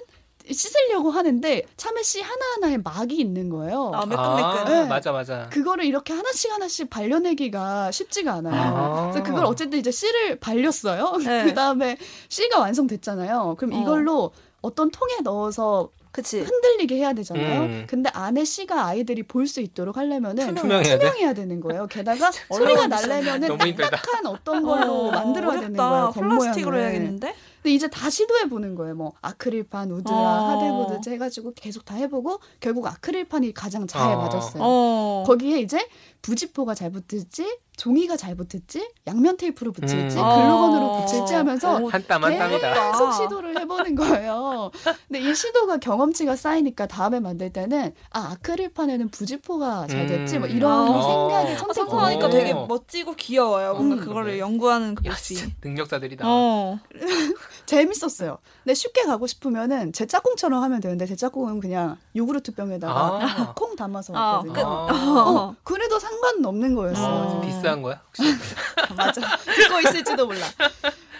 [0.53, 3.91] 씻으려고 하는데 참외 씨 하나하나에 막이 있는 거예요.
[3.93, 4.65] 아, 아, 매끈매끈.
[4.65, 4.87] 네.
[4.87, 5.49] 맞아 맞아.
[5.49, 8.75] 그거를 이렇게 하나씩 하나씩 발려내기가 쉽지가 않아요.
[8.75, 9.01] 아.
[9.11, 11.17] 그래서 그걸 어쨌든 이제 씨를 발렸어요.
[11.25, 11.43] 네.
[11.49, 11.97] 그 다음에
[12.29, 13.55] 씨가 완성됐잖아요.
[13.57, 13.81] 그럼 어.
[13.81, 14.31] 이걸로
[14.61, 15.89] 어떤 통에 넣어서
[16.21, 16.41] 그치.
[16.41, 17.61] 흔들리게 해야 되잖아요.
[17.61, 17.83] 음.
[17.87, 20.99] 근데 안에 씨가 아이들이 볼 수 있도록 하려면은 투명해야 돼.
[20.99, 21.87] 투명해야 되는 거예요.
[21.87, 22.87] 게다가 소리가.
[22.87, 23.57] 날려면은.
[23.57, 25.89] 딱딱한 어떤 걸로 어, 만들어야 되는 어렵다.
[25.89, 26.11] 거예요.
[26.11, 26.37] 겉모양을.
[26.39, 27.35] 플라스틱으로 해야겠는데?
[27.61, 28.95] 근데 이제 다 시도해 보는 거예요.
[28.95, 30.49] 뭐 아크릴판, 우드라, 어.
[30.49, 34.17] 하드보드 해가지고 계속 다 해보고 결국 아크릴판이 가장 잘 어.
[34.17, 34.61] 맞았어요.
[34.63, 35.23] 어.
[35.27, 35.85] 거기에 이제
[36.21, 40.21] 부지포가 잘 붙을지, 종이가 잘 붙을지, 양면 테이프로 붙일지, 음.
[40.21, 41.05] 글루건으로 어.
[41.05, 41.87] 붙일지 하면서 어.
[41.87, 42.91] 한땀 한 땀이다.
[42.91, 44.69] 계속 시도를 해보는 거예요.
[45.07, 50.87] 근데 이 시도가 경험치가 쌓이니까 다음에 만들 때는 아 아크릴판에는 부지포가 잘 됐지, 뭐 이런
[50.89, 51.01] 음.
[51.01, 51.99] 생각이 어.
[51.99, 52.29] 아, 오.
[52.29, 53.73] 되게 멋지고 귀여워요.
[53.73, 53.99] 뭔가 음.
[54.01, 54.39] 그거를.
[54.39, 55.53] 연구하는 그 야, 모습이.
[55.63, 56.25] 능력자들이다.
[56.27, 56.79] 어.
[57.65, 58.37] 재밌었어요.
[58.63, 63.53] 근데 쉽게 가고 싶으면은 제 짝꿍처럼 하면 되는데 제 짝꿍은 그냥 요구르트 병에다가 아.
[63.55, 64.53] 콩 담아서 아, 왔거든요.
[64.53, 64.61] 끝.
[64.61, 64.87] 아.
[65.29, 67.37] 어, 그래도 상관없는 거였어요.
[67.37, 67.41] 어.
[67.41, 68.01] 비싼 거야?
[68.07, 68.23] 혹시?
[68.95, 69.21] 맞아.
[69.55, 70.45] 듣고 있을지도 몰라.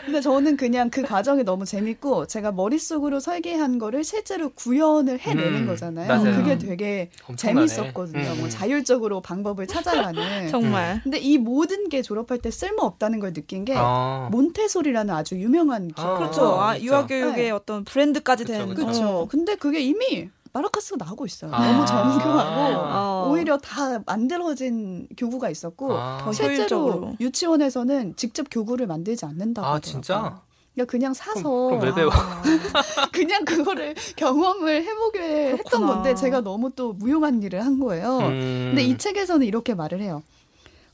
[0.05, 5.67] 근데 저는 그냥 그 과정이 너무 재밌고 제가 머릿속으로 설계한 거를 실제로 구현을 해내는 음,
[5.67, 6.07] 거잖아요.
[6.07, 6.35] 맞아요.
[6.35, 7.67] 그게 되게 엄청나네.
[7.67, 8.31] 재밌었거든요.
[8.31, 8.39] 음.
[8.39, 10.47] 뭐 자율적으로 방법을 찾아가는.
[10.49, 11.01] 정말.
[11.03, 14.29] 근데 이 모든 게 졸업할 때 쓸모 없다는 걸 느낀 게 아.
[14.31, 16.07] 몬테소리라는 아주 유명한 기업.
[16.07, 16.59] 아, 그렇죠.
[16.59, 16.79] 아.
[16.79, 17.51] 유아교육의 네.
[17.51, 18.73] 어떤 브랜드까지 되는.
[18.73, 19.03] 그렇죠.
[19.07, 19.27] 어.
[19.29, 21.51] 근데 그게 이미 마라카스가 나오고 있어요.
[21.53, 21.71] 아.
[21.71, 23.29] 너무 정교하고 어.
[23.31, 26.19] 오히려 다 만들어진 교구가 있었고 아.
[26.23, 27.15] 더 실제로 효율적으로.
[27.19, 29.91] 유치원에서는 직접 교구를 만들지 않는다고 아, 하더라고요.
[29.91, 30.41] 진짜?
[30.73, 32.11] 그러니까 그냥 사서 그럼 왜 배워?
[32.13, 32.41] 아.
[33.11, 35.19] 그냥 그거를 경험을 해보게
[35.53, 35.87] 했던 그렇구나.
[35.93, 38.17] 건데 제가 너무 또 무용한 일을 한 거예요.
[38.19, 38.67] 음.
[38.69, 40.23] 근데 이 책에서는 이렇게 말을 해요.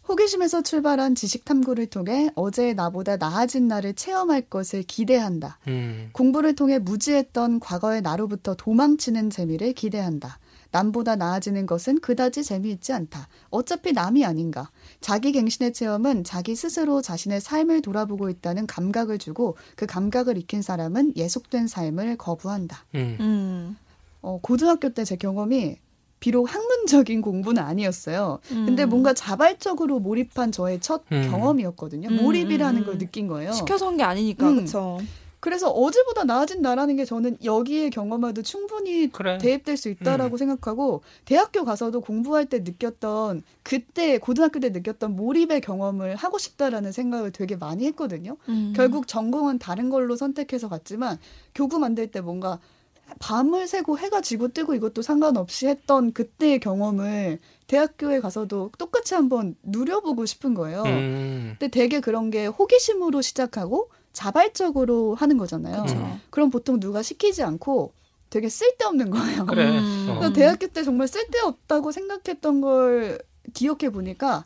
[0.07, 5.57] 호기심에서 출발한 지식 탐구를 통해 어제의 나보다 나아진 나를 체험할 것을 기대한다.
[5.67, 6.09] 음.
[6.13, 10.39] 공부를 통해 무지했던 과거의 나로부터 도망치는 재미를 기대한다.
[10.71, 13.29] 남보다 나아지는 것은 그다지 재미있지 않다.
[13.49, 14.69] 어차피 남이 아닌가.
[14.99, 21.13] 자기 갱신의 체험은 자기 스스로 자신의 삶을 돌아보고 있다는 감각을 주고 그 감각을 익힌 사람은
[21.15, 22.85] 예속된 삶을 거부한다.
[22.95, 23.17] 음.
[23.21, 23.77] 음.
[24.21, 25.77] 어, 고등학교 때 제 경험이
[26.25, 28.39] 비록 학문적인 공부는 아니었어요.
[28.49, 28.89] 근데 음.
[28.89, 31.27] 뭔가 자발적으로 몰입한 저의 첫 음.
[31.29, 32.09] 경험이었거든요.
[32.09, 32.97] 음, 몰입이라는 음, 걸 음.
[32.97, 33.51] 느낀 거예요.
[33.51, 34.55] 시켜서 한 게 아니니까 음.
[34.55, 34.97] 그렇죠.
[35.39, 39.37] 그래서 어제보다 나아진다라는 게 저는 여기에 경험에도 충분히 그래.
[39.37, 46.15] 대입될 수 있다라고 생각하고 대학교 가서도 공부할 때 느꼈던 그때 고등학교 때 느꼈던 몰입의 경험을
[46.15, 48.37] 하고 싶다라는 생각을 되게 많이 했거든요.
[48.49, 48.73] 음.
[48.75, 51.19] 결국 전공은 다른 걸로 선택해서 갔지만
[51.53, 52.57] 교구 만들 때 뭔가
[53.19, 60.25] 밤을 새고 해가 지고 뜨고 이것도 상관없이 했던 그때의 경험을 대학교에 가서도 똑같이 한번 누려보고
[60.25, 60.83] 싶은 거예요.
[60.83, 61.55] 음.
[61.59, 65.83] 근데 되게 그런 게 호기심으로 시작하고 자발적으로 하는 거잖아요.
[65.83, 65.95] 그쵸.
[65.97, 66.21] 음.
[66.29, 67.93] 그럼 보통 누가 시키지 않고
[68.29, 69.45] 되게 쓸데없는 거예요.
[69.45, 69.79] 그래.
[69.79, 70.07] 음.
[70.09, 70.15] 어.
[70.19, 73.19] 그래서 대학교 때 정말 쓸데없다고 생각했던 걸
[73.53, 74.45] 기억해 보니까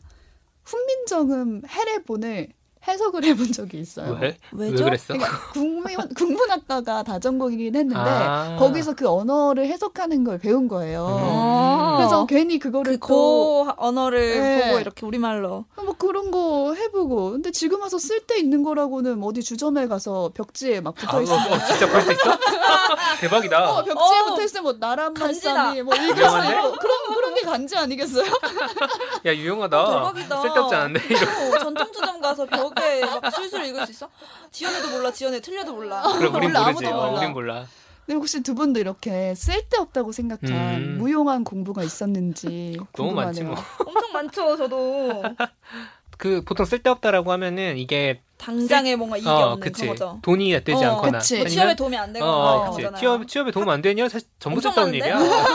[0.64, 2.50] 훈민정음 해례본을
[2.90, 4.18] 해석을 해본 적이 있어요.
[4.20, 4.38] 왜?
[4.52, 4.84] 왜 왜죠?
[4.86, 5.14] 그랬어?
[5.14, 5.84] 그러니까 국문,
[6.18, 8.56] 국문학과가 다전공이긴 했는데 아.
[8.60, 11.06] 거기서 그 언어를 해석하는 걸 배운 거예요.
[11.10, 11.96] 어.
[11.98, 14.68] 그래서 괜히 그거를 그고 언어를 네.
[14.68, 19.88] 보고 이렇게 우리말로 또뭐 그런 거 해보고 근데 지금 와서 쓸데 있는 거라고는 어디 주점에
[19.88, 22.38] 가서 벽지에 막 아, 붙어 어, 있으면 어, 진짜 볼 수 있어?
[23.22, 23.70] 대박이다.
[23.72, 24.26] 어, 벽지에 어.
[24.26, 25.54] 붙어 있으면 뭐 나란 간지다.
[25.54, 26.50] 말씀이 뭐 읽을 수 유용한데?
[26.58, 28.26] 있고 그런 그런 게 간지 아니겠어요?
[29.26, 29.82] 야 유용하다.
[29.84, 30.42] 어, 대박이다.
[30.42, 31.00] 쓸데없지 않은데.
[31.16, 34.10] 어, 전통주점 가서 벽에 막 술술 읽을 수 있어?
[34.52, 35.12] 지연이도 몰라.
[35.12, 36.02] 지연이 틀려도 몰라.
[36.18, 36.86] 그럼 우린 몰라, 모르지.
[36.86, 37.20] 아무도 어, 몰라.
[37.20, 37.66] 우린 몰라.
[38.06, 40.96] 근데 혹시 두 분도 이렇게 쓸데없다고 생각한 음.
[40.98, 43.48] 무용한 공부가 있었는지 너무 많지 궁금하네요.
[43.78, 43.86] 뭐.
[43.86, 44.58] 엄청 많죠.
[44.58, 45.24] 저도
[46.18, 49.88] 그 보통 쓸데없다라고 하면은 이게 당장에 뭔가 이게 어, 없는 그치.
[49.88, 50.20] 거죠.
[50.22, 51.38] 돈이 되지 어, 않거나 그치.
[51.38, 52.84] 뭐 취업에 도움이 안 되거나 어, 그런 그치.
[52.84, 53.00] 거잖아요.
[53.00, 54.10] 취업 취업에 도움 안 되냐?
[54.10, 55.26] 사실 전부 엄청 쓸데없는 많은데?
[55.26, 55.50] 일이야.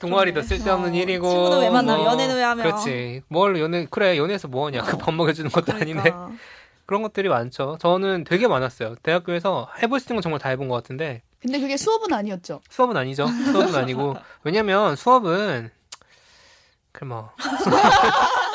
[0.00, 0.42] 동아리도.
[0.42, 1.28] 쓸데없는 어, 일이고.
[1.28, 1.96] 친구는 왜 만나?
[1.96, 2.62] 뭐, 연애는 왜 하며?
[2.62, 3.22] 그렇지.
[3.28, 4.82] 뭘 연애 그래 연애에서 뭐하냐?
[4.82, 6.30] 그 밥 먹여주는 것도 아닌데 그러니까.
[6.86, 7.76] 그런 것들이 많죠.
[7.80, 8.94] 저는 되게 많았어요.
[9.02, 12.60] 대학교에서 해볼 수 있는 건 정말 다 해본 것 같은데 근데 그게 수업은 아니었죠.
[12.70, 13.26] 수업은 아니죠.
[13.26, 15.70] 수업은 아니고 왜냐면 수업은
[17.04, 17.70] 뭐 여기서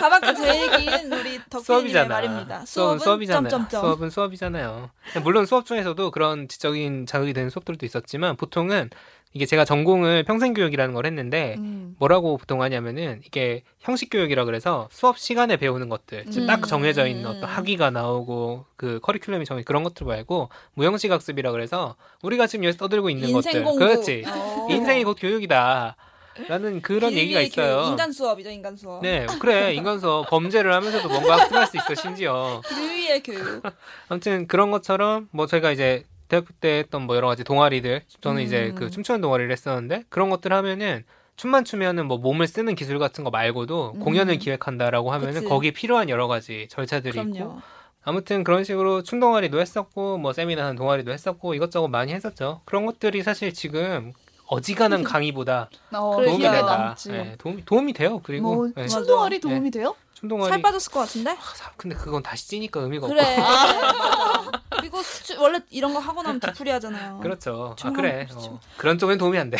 [0.00, 2.08] 가방끈 제 얘기인 우리 덕분님의 수업이잖아.
[2.08, 2.66] 말입니다.
[2.66, 3.48] 수업은 수업이잖아요.
[3.48, 3.80] 점점점.
[3.80, 4.90] 수업은 수업이잖아요.
[5.22, 8.90] 물론 수업 중에서도 그런 지적인 자극이 되는 수업들도 있었지만 보통은
[9.34, 11.94] 이게 제가 전공을 평생 교육이라는 걸 했는데 음.
[11.98, 16.62] 뭐라고 보통 하냐면은 이게 형식 교육이라 그래서 수업 시간에 배우는 것들, 즉딱 음.
[16.62, 17.36] 정해져 있는 음.
[17.36, 22.78] 어떤 학위가 나오고 그 커리큘럼이 정해 그런 것들 말고 무형식 학습이라 그래서 우리가 지금 여기서
[22.78, 23.78] 떠들고 있는 것들, 공부.
[23.78, 24.24] 그렇지.
[24.26, 24.66] 어.
[24.70, 25.96] 인생이 곧 교육이다.
[26.46, 27.76] 라는 그런 얘기가 있어요.
[27.76, 29.02] 교육, 인간 수업이죠, 인간 수업.
[29.02, 29.74] 네, 그래.
[29.74, 32.60] 인간서 범죄를 하면서도 뭔가 학습할 수 있어, 심지어.
[32.68, 33.62] 길 위의 교육.
[34.08, 38.68] 아무튼 그런 것처럼 뭐 저희가 이제 대학교 때 했던 뭐 여러 가지 동아리들 저는 이제
[38.68, 38.74] 음.
[38.74, 41.04] 그 춤추는 동아리를 했었는데 그런 것들 하면은
[41.36, 44.00] 춤만 추면은 뭐 몸을 쓰는 기술 같은 거 말고도 음.
[44.00, 45.46] 공연을 기획한다라고 하면은 그치.
[45.46, 47.60] 거기에 필요한 여러 가지 절차들이 있고 그럼요.
[48.04, 52.86] 아무튼 그런 식으로 춤 동아리도 했었고 뭐 세미나 하는 동아리도 했었고 이것저것 많이 했었죠 그런
[52.86, 54.12] 것들이 사실 지금
[54.48, 56.96] 어지간한 강의보다 어, 도움이 된다.
[57.06, 58.86] 네, 도움이, 도움이 돼요 그리고 뭐 네.
[58.88, 59.48] 춤동아리 맞아.
[59.48, 59.94] 도움이 돼요?
[60.14, 61.30] 춤 동아리 살 빠졌을 것 같은데?
[61.32, 63.22] 아, 근데 그건 다시 찌니까 의미가 그래.
[63.22, 64.50] 없고 맞아.
[64.80, 67.18] 그리고 수- 원래 이런 거 하고 나면 뒤풀이 하잖아요.
[67.22, 69.58] 그렇죠 아춤 그래 어, 그런 쪽엔 도움이 안 돼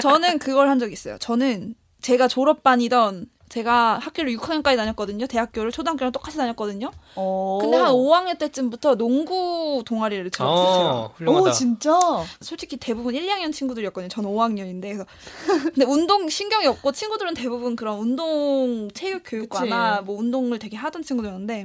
[0.00, 1.18] 저는 그걸 한 적 있어요.
[1.18, 5.26] 저는 제가 졸업반이던 제가 학교를 6학년까지 다녔거든요.
[5.26, 6.92] 대학교를 초등학교랑 똑같이 다녔거든요.
[7.16, 7.58] 어.
[7.60, 11.10] 근데 한 5학년 때쯤부터 농구 동아리를 들었어요.
[11.26, 11.90] 어, 오 진짜.
[12.40, 14.08] 솔직히 대부분 1, 2학년 친구들이었거든요.
[14.08, 14.82] 저는 5학년인데.
[14.82, 15.04] 그래서
[15.74, 20.04] 근데 운동 신경이 없고 친구들은 대부분 그런 운동 체육 교육과나 그치.
[20.06, 21.64] 뭐 운동을 되게 하던 친구들이었는데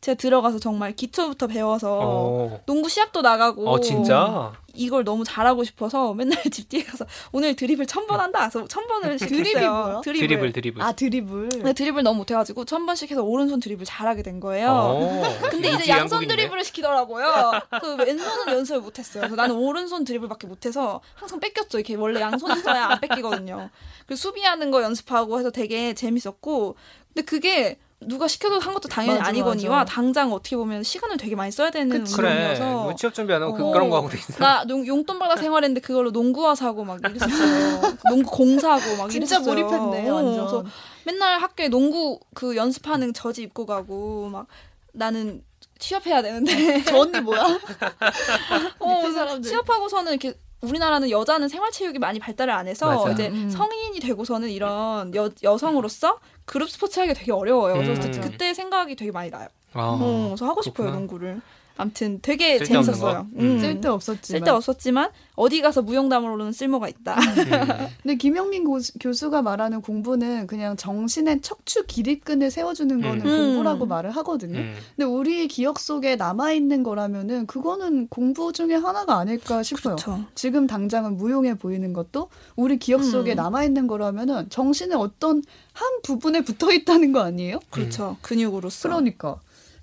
[0.00, 2.60] 제가 들어가서 정말 기초부터 배워서 어.
[2.66, 4.52] 농구 시합도 나가고 어 진짜?
[4.74, 8.40] 이걸 너무 잘하고 싶어서 맨날 집 뒤에 가서 오늘 드리블 천 번 한다.
[8.48, 9.16] 그래서 천 번을.
[9.18, 10.00] 뭐야?
[10.02, 10.02] 드리블.
[10.18, 10.82] 드리블 드리블.
[10.82, 11.48] 아 드리블.
[11.48, 14.68] 근데 드리블 너무 못해가지고 천 번씩 해서 오른손 드리블 잘하게 된 거예요.
[14.70, 15.88] 어, 근데 이제?
[15.88, 17.52] 양손 드리블을 시키더라고요.
[17.80, 19.22] 그 왼손은 연습을 못했어요.
[19.22, 21.78] 그래서 나는 오른손 드리블밖에 못해서 항상 뺏겼죠.
[21.78, 23.70] 이렇게 원래 양손 써야 안 뺏기거든요.
[24.06, 26.76] 그 수비하는 거 연습하고 해서 되게 재밌었고,
[27.14, 29.94] 근데 그게 누가 시켜도 한 것도 당연히 맞아, 아니거니와 맞아.
[29.94, 32.14] 당장 어떻게 보면 시간을 되게 많이 써야 되는 그치.
[32.14, 32.30] 그래.
[32.30, 33.72] 운동이어서 뭐 취업 준비 안 하고 그, 어.
[33.72, 34.38] 그런 거 하고 돼 있어.
[34.38, 37.80] 나 농- 용돈 받아 생활했는데 그걸로 농구화 사고 막 이랬었어요.
[38.10, 39.44] 농구 공 사고 막 진짜 이랬었어요.
[39.64, 40.36] 몰입했네 어, 완전.
[40.36, 40.64] 그래서
[41.04, 44.46] 맨날 학교에 농구 그 연습하는 저지 입고 가고 막
[44.92, 45.42] 나는
[45.78, 47.44] 취업해야 되는데 저 언니 뭐야?
[48.78, 49.40] 어.
[49.42, 53.12] 취업하고서는 이렇게 우리나라는 여자는 생활체육이 많이 발달을 안 해서 맞아.
[53.12, 53.48] 이제 음.
[53.50, 57.74] 성인이 되고서는 이런 여, 여성으로서 그룹 스포츠 하기가 되게 어려워요.
[57.74, 58.20] 그래서 음.
[58.22, 59.48] 그때 생각이 되게 많이 나요.
[59.74, 60.98] 아, 어, 그래서 하고 싶어요 그렇구나.
[60.98, 61.40] 농구를.
[61.76, 63.14] 아무튼 되게 재밌었어요.
[63.14, 63.26] 거?
[63.38, 63.58] 음.
[63.60, 64.38] 쓸데 없었지만.
[64.38, 67.14] 쓸데 없었지만 어디 가서 무용담으로는 쓸모가 있다.
[67.14, 67.16] 음.
[68.02, 73.36] 근데 김영민 고, 교수가 말하는 공부는 그냥 정신의 척추 기립근을 세워주는 거는 음.
[73.36, 73.88] 공부라고 음.
[73.88, 74.58] 말을 하거든요.
[74.58, 74.74] 음.
[74.96, 79.96] 근데 우리 기억 속에 남아 있는 거라면은 그거는 공부 중에 하나가 아닐까 싶어요.
[79.96, 80.24] 그렇죠.
[80.34, 83.36] 지금 당장은 무용해 보이는 것도 우리 기억 속에 음.
[83.36, 87.60] 남아 있는 거라면은 정신의 어떤 한 부분에 붙어 있다는 거 아니에요?
[87.70, 88.16] 그렇죠.
[88.22, 88.88] 근육으로서.
[88.88, 89.38] 그러니까.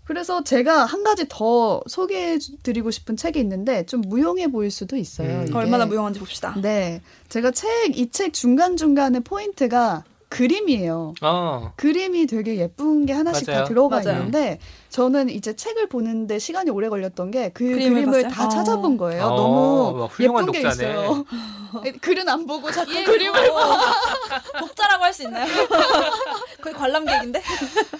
[0.05, 5.45] 그래서 제가 한 가지 더 소개해 드리고 싶은 책이 있는데 좀 무용해 보일 수도 있어요.
[5.47, 5.55] 음.
[5.55, 6.53] 얼마나 무용한지 봅시다.
[6.61, 7.01] 네.
[7.29, 11.13] 제가 책, 이 책 중간 중간에 포인트가 그림이에요.
[11.21, 11.73] 어.
[11.75, 13.61] 그림이 되게 예쁜 게 하나씩 맞아요.
[13.61, 14.17] 다 들어가 맞아요.
[14.17, 14.57] 있는데
[14.89, 18.27] 저는 이제 책을 보는데 시간이 오래 걸렸던 게 그 그림을 그림을?
[18.29, 18.49] 다 어.
[18.49, 19.25] 찾아본 거예요.
[19.25, 20.73] 어, 너무 예쁜 게 독자네.
[20.73, 21.25] 있어요.
[22.01, 23.57] 글은 안 보고 자꾸 예, 그림을 그리고
[24.59, 25.45] 독자라고 할 수 있나요?
[26.61, 27.41] 거의 관람객인데?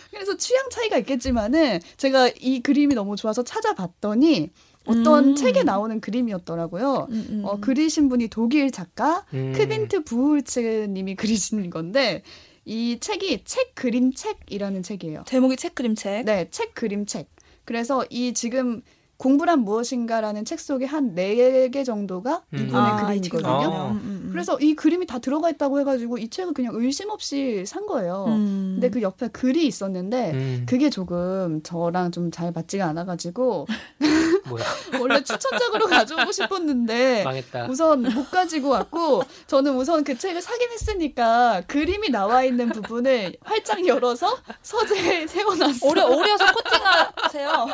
[0.10, 4.50] 그래서 취향 차이가 있겠지만은 제가 이 그림이 너무 좋아서 찾아봤더니
[4.86, 5.36] 어떤 음.
[5.36, 7.08] 책에 나오는 그림이었더라고요.
[7.10, 7.42] 음, 음.
[7.46, 9.54] 어, 그리신 분이 독일 작가 음.
[9.56, 12.24] 크빈트 부울츠님이 그리신 건데
[12.66, 15.24] 이 책이 책 그림 책이라는 책이에요.
[15.26, 16.26] 제목이 책 그림 책.
[16.26, 17.28] 네, 책 그림 책.
[17.66, 18.82] 그래서 이 지금
[19.24, 22.58] 공부란 무엇인가라는 책 속에 한 네 개 정도가 음.
[22.60, 23.48] 이분의 아, 그림이거든요.
[23.48, 23.52] 어.
[23.62, 23.82] 나오네요.
[23.92, 24.30] 음, 음, 음.
[24.34, 28.26] 그래서 이 그림이 다 들어가 있다고 해가지고 이 책을 그냥 의심 없이 산 거예요.
[28.28, 28.72] 음.
[28.76, 30.66] 근데 그 옆에 글이 있었는데 음.
[30.68, 33.68] 그게 조금 저랑 좀 잘 맞지가 않아가지고
[34.50, 34.64] 뭐야
[35.00, 37.68] 원래 추천작으로 가져오고 싶었는데 망했다.
[37.70, 43.86] 우선 못 가지고 왔고 저는 우선 그 책을 사긴 했으니까 그림이 나와 있는 부분을 활짝
[43.86, 45.90] 열어서 서재에 세워놨어요.
[45.90, 47.68] 오려 오려서 코팅하세요.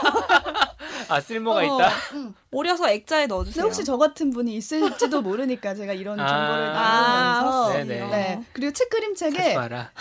[1.10, 1.64] 아 쓸 모가 어.
[1.64, 1.92] 있다.
[2.14, 2.34] 응.
[2.52, 3.66] 오려서 액자에 넣어주세요.
[3.66, 6.28] 혹시 저 같은 분이 있을지도 모르니까 제가 이런 아.
[6.28, 7.84] 정보를 아, 나누면서.
[8.12, 8.44] 네.
[8.54, 9.56] 그리고 책 그림책에.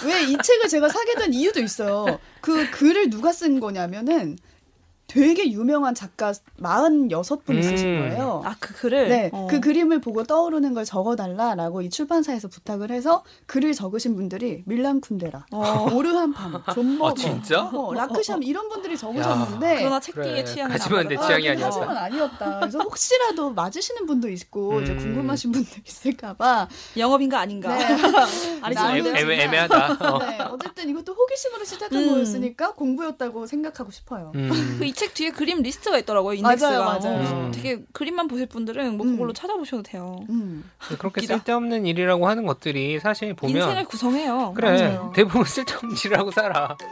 [0.05, 2.19] 왜 이 책을 제가 사게 된 이유도 있어요.
[2.41, 4.37] 그 글을 누가 쓴 거냐면은
[5.09, 7.99] 되게 유명한 작가 46분 있으신 음.
[8.11, 8.43] 거예요.
[8.45, 9.47] 아 그 글을 네, 어.
[9.49, 15.45] 그 그림을 보고 떠오르는 걸 적어달라라고 이 출판사에서 부탁을 해서 글을 적으신 분들이 밀란 쿤데라,
[15.53, 15.89] 어.
[15.95, 17.63] 오르한 파묵, 존 버거, 아, 진짜?
[17.73, 20.45] 어, 라크샴 이런 분들이 적으셨는데 그러나 책 그래.
[20.45, 21.17] 취향이 하지만 내.
[21.17, 21.67] 취향이 아, 아니었다.
[21.79, 22.59] 하지만 아니었다.
[22.61, 24.99] 그래서 혹시라도 맞으시는 분도 있고 이제 음.
[24.99, 26.69] 궁금하신 분도 있을까봐
[26.99, 27.75] 영업인가 아닌가.
[27.77, 27.87] 네.
[28.61, 28.83] 아니지?
[29.09, 29.93] 애매- 애매, 애매하다.
[30.15, 30.19] 어.
[30.19, 32.11] 네, 어쨌든 이것도 호기심으로 시작한 음.
[32.11, 34.33] 거였으니까 공부였다고 생각하고 싶어요.
[34.35, 34.77] 음.
[34.79, 36.35] 그이 책 뒤에 그림 리스트가 있더라고요.
[36.35, 36.71] 인덱스가.
[36.71, 37.19] 맞아요, 맞아요.
[37.19, 37.53] 어, 음.
[37.55, 39.13] 되게 그림만 보실 분들은 뭐 음.
[39.13, 40.19] 그걸로 찾아보셔도 돼요.
[40.29, 40.69] 음.
[40.99, 41.39] 그렇게 웃기다.
[41.39, 44.53] 쓸데없는 일이라고 하는 것들이 사실 보면 인생을 구성해요.
[44.57, 45.13] 그래 맞아요.
[45.15, 46.77] 대부분 쓸데없는 일이라고 살아.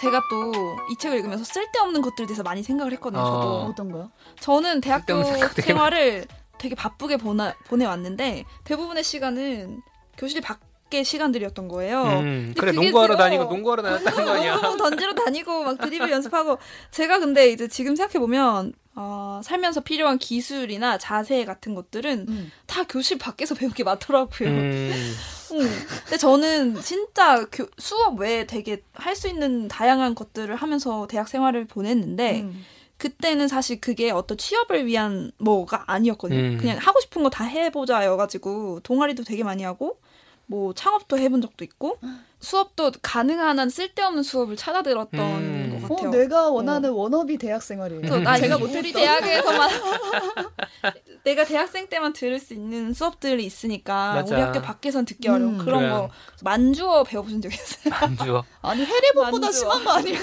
[0.00, 0.52] 제가 또
[0.90, 3.22] 이 책을 읽으면서 쓸데없는 것들에 대해서 많이 생각을 했거든요.
[3.22, 3.24] 어.
[3.24, 3.48] 저도.
[3.70, 4.10] 어떤 거요?
[4.40, 5.22] 저는 대학교
[5.62, 6.26] 생활을
[6.58, 9.80] 되게 바쁘게 보내, 보내왔는데 대부분의 시간은
[10.18, 10.60] 교실 밖
[10.98, 12.02] 의 시간들이었던 거예요.
[12.02, 14.56] 음, 근데 그래 농구하러 또- 다니고 농구하러 다녔다는 거 아니야.
[14.60, 16.58] 너무 던지러 다니고 막 드리블 연습하고
[16.90, 22.52] 제가 근데 이제 지금 생각해 보면 어, 살면서 필요한 기술이나 자세 같은 것들은 음.
[22.66, 24.48] 다 교실 밖에서 배울 게 많더라고요.
[24.50, 25.14] 음,
[25.52, 25.58] 응.
[26.04, 31.64] 근데 저는 진짜 교- 수업 외에 되게 할 수 있는 다양한 것들을 하면서 대학 생활을
[31.66, 32.64] 보냈는데 음.
[32.98, 36.38] 그때는 사실 그게 어떤 취업을 위한 뭐가 아니었거든요.
[36.38, 36.58] 음.
[36.58, 39.98] 그냥 하고 싶은 거 다 해보자여가지고 동아리도 되게 많이 하고
[40.46, 41.98] 뭐 창업도 해본 적도 있고
[42.40, 45.78] 수업도 가능한 한 쓸데없는 수업을 찾아 들었던 음.
[45.88, 46.10] 것 어, 같아요.
[46.10, 48.18] 내가 원하는 워너비 대학 생활이에요.
[48.20, 48.80] 나 제가 못했던.
[48.84, 49.70] 우리 대학에서만
[51.24, 54.34] 내가 대학생 때만 들을 수 있는 수업들이 있으니까 맞아.
[54.34, 55.64] 우리 학교 밖에선 듣기 어려운 음.
[55.64, 55.90] 그런 그래.
[55.90, 56.10] 거
[56.42, 57.94] 만주어 배워보신 적 있어요?
[57.94, 58.44] 안 주워.
[58.60, 59.52] 아니 해리본보다 만주어.
[59.52, 60.18] 심한 거 아니야?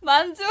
[0.00, 0.46] 만주어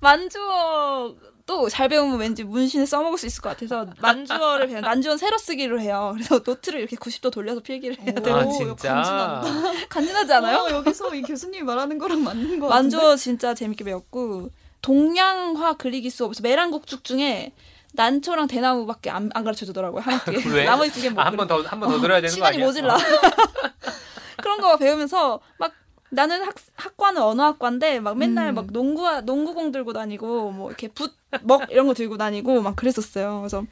[0.00, 1.14] 만주어
[1.46, 5.80] 도 잘 배우면 왠지 문신에 써먹을 수 있을 것 같아서 만주어를 배워 만주어는 세로 쓰기로
[5.80, 6.10] 해요.
[6.14, 8.34] 그래서 노트를 이렇게 90도 돌려서 필기를 해야 돼요.
[8.36, 8.94] 아 오, 진짜.
[8.94, 9.86] 간지난다.
[9.88, 10.58] 간지나지 않아요?
[10.58, 12.96] 어, 여기서 이 교수님이 말하는 거랑 맞는 거 같은데.
[12.96, 14.50] 만주어 진짜 재밌게 배웠고
[14.82, 17.52] 동양화 그리기 수업에서 메란국죽 중에
[17.94, 20.42] 난초랑 대나무밖에 안, 안 가르쳐 주더라고요 한 학기에.
[20.52, 20.64] 왜?
[20.66, 22.66] 나머지 두 개는 못 아, 한번 더 한 번더 들어야 되는 거 시간이 아니야?
[22.66, 22.96] 모질라.
[24.42, 25.72] 그런 거 배우면서 막
[26.10, 26.54] 나는 학,
[26.86, 28.54] 학과는 언어학과인데 막 맨날 음.
[28.54, 33.40] 막 농구 농구공 들고 다니고 뭐 이렇게 붓먹 이런 거 들고 다니고 막 그랬었어요.
[33.40, 33.64] 그래서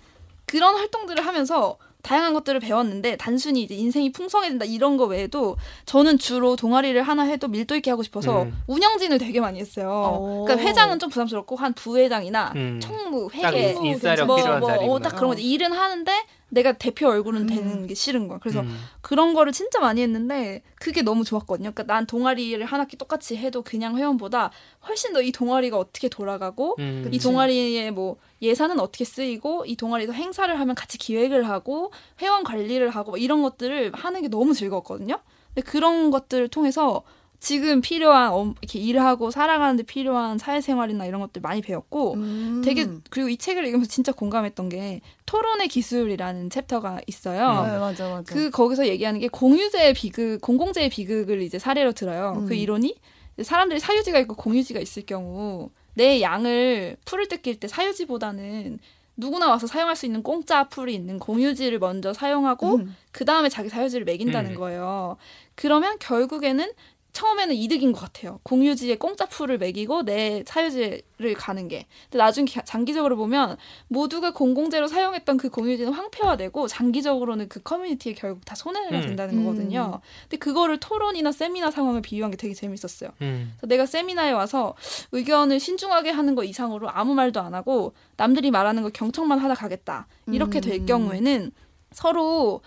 [0.46, 6.54] 그런 활동들을 하면서 다양한 것들을 배웠는데 단순히 이제 인생이 풍성해진다 이런 거 외에도 저는 주로
[6.54, 8.52] 동아리를 하나 해도 밀도 있게 하고 싶어서 음.
[8.66, 10.18] 운영진을 되게 많이 했어요.
[10.20, 10.44] 오.
[10.44, 12.78] 그러니까 회장은 좀 부담스럽고 한 부회장이나 음.
[12.82, 14.94] 총무, 딱 회계 인- 뭐, 뭐.
[14.94, 15.42] 어, 딱 그런 거지.
[15.42, 16.12] 일은 하는데
[16.54, 17.46] 내가 대표 얼굴은 음.
[17.46, 18.38] 되는 게 싫은 거야.
[18.38, 18.76] 그래서 음.
[19.00, 21.72] 그런 거를 진짜 많이 했는데 그게 너무 좋았거든요.
[21.72, 24.50] 그러니까 난 동아리를 한 학기 똑같이 해도 그냥 회원보다
[24.86, 27.08] 훨씬 더 이 동아리가 어떻게 돌아가고 음.
[27.10, 31.90] 이 동아리의 뭐 예산은 어떻게 쓰이고 이 동아리에서 행사를 하면 같이 기획을 하고
[32.20, 35.18] 회원 관리를 하고 뭐 이런 것들을 하는 게 너무 즐거웠거든요.
[35.54, 37.02] 근데 그런 것들을 통해서
[37.44, 42.62] 지금 필요한 어, 이렇게 일을 하고 살아가는데 필요한 사회생활이나 이런 것들 많이 배웠고 음.
[42.64, 47.66] 되게 그리고 이 책을 읽으면서 진짜 공감했던 게 토론의 기술이라는 챕터가 있어요.
[47.66, 48.22] 네, 맞아 맞아.
[48.32, 52.32] 그 거기서 얘기하는 게 공유제의 비극, 공공재의 비극을 이제 사례로 들어요.
[52.38, 52.46] 음.
[52.46, 52.96] 그 이론이
[53.42, 58.78] 사람들이 사유지가 있고 공유지가 있을 경우 내 양을 풀을 뜯길 때 사유지보다는
[59.16, 62.96] 누구나 와서 사용할 수 있는 공짜 풀이 있는 공유지를 먼저 사용하고 음.
[63.12, 64.56] 그 다음에 자기 사유지를 매긴다는 음.
[64.56, 65.18] 거예요.
[65.54, 66.72] 그러면 결국에는
[67.14, 68.40] 처음에는 이득인 것 같아요.
[68.42, 71.86] 공유지에 공짜 풀을 매기고 내 사유지를 가는 게.
[72.10, 78.44] 근데 나중 에 장기적으로 보면 모두가 공공재로 사용했던 그 공유지는 황폐화되고 장기적으로는 그 커뮤니티에 결국
[78.44, 79.00] 다 손해가 음.
[79.00, 79.44] 된다는 음.
[79.44, 80.00] 거거든요.
[80.22, 83.10] 근데 그거를 토론이나 세미나 상황을 비유한 게 되게 재밌었어요.
[83.22, 83.52] 음.
[83.56, 84.74] 그래서 내가 세미나에 와서
[85.12, 90.08] 의견을 신중하게 하는 거 이상으로 아무 말도 안 하고 남들이 말하는 거 경청만 하다 가겠다.
[90.26, 90.86] 이렇게 될 음.
[90.86, 91.52] 경우에는
[91.92, 92.60] 서로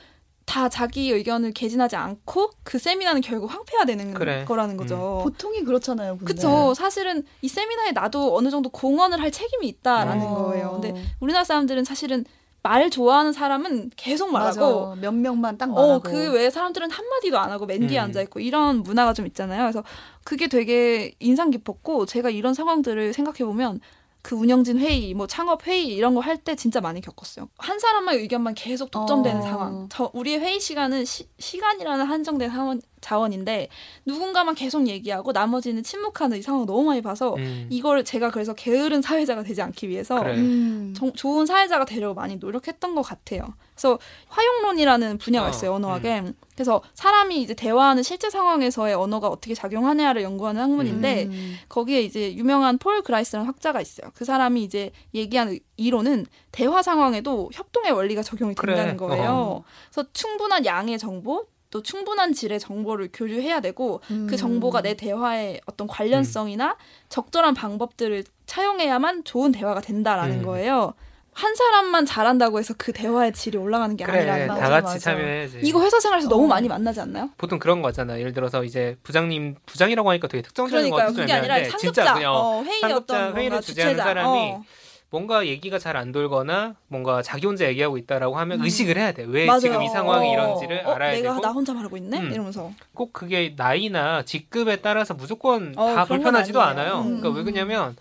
[0.47, 4.45] 다 자기 의견을 개진하지 않고 그 세미나는 결국 황폐화되는 그래.
[4.45, 5.19] 거라는 거죠.
[5.21, 6.17] 보통이 그렇잖아요.
[6.17, 6.33] 근데.
[6.33, 6.73] 그쵸.
[6.73, 10.35] 사실은 이 세미나에 나도 어느 정도 공헌을 할 책임이 있다라는 어.
[10.45, 10.79] 거예요.
[10.81, 12.23] 근데 우리나라 사람들은 사실은
[12.63, 15.01] 말 좋아하는 사람은 계속 말하고 맞아.
[15.01, 15.93] 몇 명만 딱 말하고.
[15.93, 18.05] 어, 그 외에 사람들은 한 마디도 안 하고 맨 뒤에 음.
[18.05, 19.63] 앉아 있고 이런 문화가 좀 있잖아요.
[19.63, 19.83] 그래서
[20.23, 23.81] 그게 되게 인상 깊었고 제가 이런 상황들을 생각해 보면
[24.27, 27.47] 그 운영진 회의, 뭐 창업 회의 이런 거 할 때 진짜 많이 겪었어요.
[27.59, 29.41] 한 사람만 의견만 계속 독점되는 어.
[29.41, 29.87] 상황.
[29.89, 33.69] 저 우리의 회의 시간은 시, 시간이라는 한정된 사원, 자원인데
[34.05, 37.67] 누군가만 계속 얘기하고 나머지는 침묵하는 이 상황을 너무 많이 봐서 음.
[37.69, 40.35] 이걸 제가 그래서 게으른 사회자가 되지 않기 위해서 그래.
[40.35, 40.93] 음.
[40.95, 43.41] 정- 좋은 사회자가 되려고 많이 노력했던 것 같아요.
[43.75, 46.23] 그래서 화용론이라는 분야가 어, 있어요, 언어학에.
[46.55, 51.55] 그래서 사람이 이제 대화하는 실제 상황에서의 언어가 어떻게 작용하냐를 연구하는 학문인데 음.
[51.69, 54.09] 거기에 이제 유명한 폴 그라이스라는 학자가 있어요.
[54.15, 58.73] 그 사람이 이제 얘기한 의- 이론은 대화 상황에도 협동의 원리가 적용이 그래.
[58.73, 59.29] 된다는 거예요.
[59.31, 59.63] 어.
[59.91, 64.27] 그래서 충분한 양의 정보 또 충분한 질의 정보를 교류해야 되고 음.
[64.29, 66.77] 그 정보가 내 대화의 어떤 관련성이나
[67.09, 70.43] 적절한 방법들을 차용해야만 좋은 대화가 된다라는 음.
[70.43, 70.93] 거예요.
[71.33, 74.97] 한 사람만 잘한다고 해서 그 대화의 질이 올라가는 게 그래 아니라는 다 같이 맞아.
[74.97, 75.59] 참여해야지.
[75.61, 76.47] 이거 회사 생활에서 너무 어.
[76.47, 77.29] 많이 만나지 않나요?
[77.37, 78.17] 보통 그런 거잖아.
[78.19, 80.95] 예를 들어서 이제 부장님 부장이라고 하니까 되게 특정적인 거.
[80.95, 83.97] 같아서 그게 아니라 상급자, 진짜 그냥 어, 회의 상급자 어떤 회의를 주재하는.
[83.97, 84.63] 사람이 어.
[85.09, 88.65] 뭔가 얘기가 잘 안 돌거나 뭔가 자기 혼자 얘기하고 있다라고 하면 음.
[88.65, 89.23] 의식을 해야 돼.
[89.27, 89.59] 왜 맞아요.
[89.61, 90.33] 지금 이 상황이 어.
[90.33, 92.31] 이런지를 어, 알아야 내가 되고 나 혼자 말하고 있네 음.
[92.31, 96.61] 이러면서 꼭 그게 나이나 직급에 따라서 무조건 어, 다 불편하지도.
[96.61, 96.99] 않아요.
[96.99, 97.21] 음.
[97.21, 97.95] 그러니까 왜 그러냐면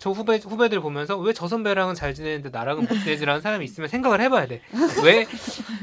[0.00, 4.20] 저 후배 후배들 보면서 왜 저 선배랑은 잘 지내는데 나랑은 못 지내지라는 사람이 있으면 생각을
[4.20, 4.62] 해봐야 돼.
[5.04, 5.26] 왜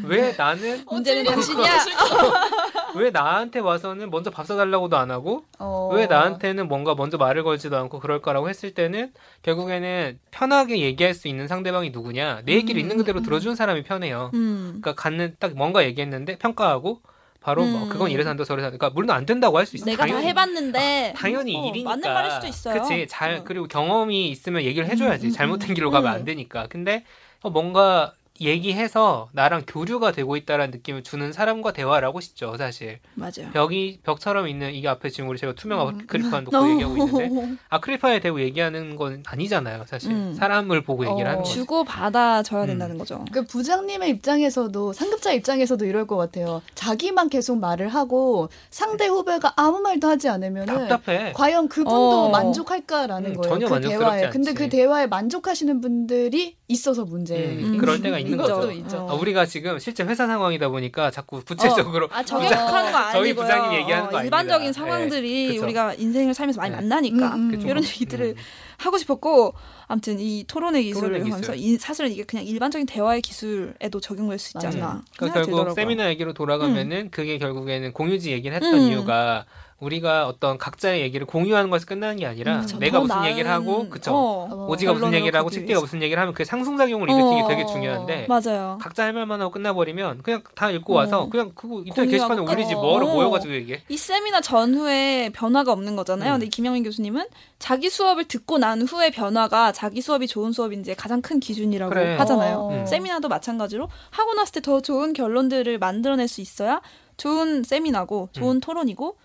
[0.03, 1.67] 왜 나는 문제는 당신이야.
[2.95, 5.89] 왜 나한테 와서는 먼저 밥 사달라고도 안 하고 어.
[5.93, 9.11] 왜 나한테는 뭔가 먼저 말을 걸지도 않고 그럴 거라고 했을 때는
[9.43, 13.23] 결국에는 편하게 얘기할 수 있는 상대방이 누구냐 내 얘기를 음, 있는 그대로 음.
[13.23, 14.31] 들어준 사람이 편해요.
[14.33, 14.79] 음.
[14.81, 17.01] 그러니까 갖는 딱 뭔가 얘기했는데 평가하고
[17.39, 17.89] 바로 뭐 음.
[17.89, 18.77] 그건 이래서 한다 저래서 한다.
[18.77, 19.85] 그러니까 물론 안 된다고 할 수 있어.
[19.85, 20.27] 내가 다 당연히.
[20.27, 21.89] 해봤는데 당연히 어, 일이니까.
[21.91, 22.81] 맞는 말일 수도 있어요.
[22.81, 23.07] 그치.
[23.07, 23.43] 잘 어.
[23.43, 25.27] 그리고 경험이 있으면 얘기를 해줘야지.
[25.27, 25.73] 음, 음, 잘못된 음.
[25.75, 26.15] 길로 가면 음.
[26.15, 26.67] 안 되니까.
[26.69, 27.03] 근데
[27.41, 32.99] 어, 뭔가 얘기해서 나랑 교류가 되고 있다라는 느낌을 주는 사람과 대화라고 싶죠, 사실.
[33.15, 33.49] 맞아요.
[33.53, 35.99] 벽이 벽처럼 있는 이게 앞에 지금 우리 제가 투명 음.
[36.03, 40.11] 아크릴판 놓고 얘기하고 있는데 아크릴판에 대고 얘기하는 건 아니잖아요, 사실.
[40.11, 40.33] 음.
[40.33, 41.29] 사람을 보고 얘기를 어.
[41.31, 41.53] 하는 거죠.
[41.53, 42.67] 주고 받아 줘야 음.
[42.67, 43.23] 된다는 거죠.
[43.31, 46.61] 그 부장님의 입장에서도 상급자 입장에서도 이럴 것 같아요.
[46.75, 51.33] 자기만 계속 말을 하고 상대 후배가 아무 말도 하지 않으면은 답답해.
[51.33, 52.29] 과연 그분도 어.
[52.29, 53.53] 만족할까라는 음, 거예요.
[53.53, 54.25] 전혀 그 만족스럽지 대화에.
[54.25, 54.33] 않지.
[54.37, 57.65] 근데 그 대화에 만족하시는 분들이 있어서 문제예요.
[57.65, 58.71] 음, 그럴 때가 있는 이것도 거죠.
[58.71, 59.07] 있죠.
[59.09, 63.21] 아, 우리가 지금 실제 회사 상황이다 보니까 자꾸 구체적으로 아 저격하는 거 아니고요.
[63.21, 64.79] 저희 부장님 얘기하는 거 일반적인 아닙니다.
[64.79, 65.57] 상황들이 네.
[65.57, 66.77] 우리가 인생을 살면서 많이 네.
[66.77, 67.61] 만나니까 음, 음.
[67.61, 68.35] 이런 얘기들을 음.
[68.77, 69.53] 하고 싶었고
[69.87, 71.73] 아무튼 이 토론의 기술을 토론의 하면서 기술.
[71.73, 74.67] 이, 사실은 이게 그냥 일반적인 대화의 기술에도 적용될 수 있지.
[74.67, 75.73] 않나 그러니까 결국 들더라고요.
[75.73, 78.81] 세미나 얘기로 돌아가면은 그게 결국에는 공유지 얘기를 했던 음.
[78.81, 79.45] 이유가
[79.79, 83.25] 우리가 어떤 각자의 얘기를 공유하는 것에서 끝나는 게 아니라 음, 그쵸, 내가 더 무슨 나은-
[83.27, 85.81] 얘기를 하고 그쵸 어, 어, 오지가 무슨 얘기를 하고 위해서.
[85.81, 87.47] 무슨 얘기를 하면 그 상승작용을 일으키기 어.
[87.47, 88.79] 되게 중요한데 맞아요.
[88.81, 91.29] 각자 할 말만 하고 끝나버리면 그냥 다 읽고 와서 어.
[91.29, 92.79] 그냥 그거 인터넷 게시판에 올리지 끝.
[92.79, 93.13] 뭐하러 어.
[93.13, 96.31] 모여가지고 얘기해 이 세미나 전후에 변화가 없는 거잖아요.
[96.31, 96.33] 음.
[96.33, 97.27] 근데 이 김영민 교수님은
[97.59, 102.15] 자기 수업을 듣고 난 후의 변화가 자기 수업이 좋은 수업인지 가장 큰 기준이라고 그래.
[102.17, 102.57] 하잖아요.
[102.57, 102.69] 어.
[102.73, 102.85] 음.
[102.87, 106.81] 세미나도 마찬가지로 하고 났을 때 더 좋은 결론들을 만들어낼 수 있어야
[107.15, 109.15] 좋은 세미나고 좋은 토론이고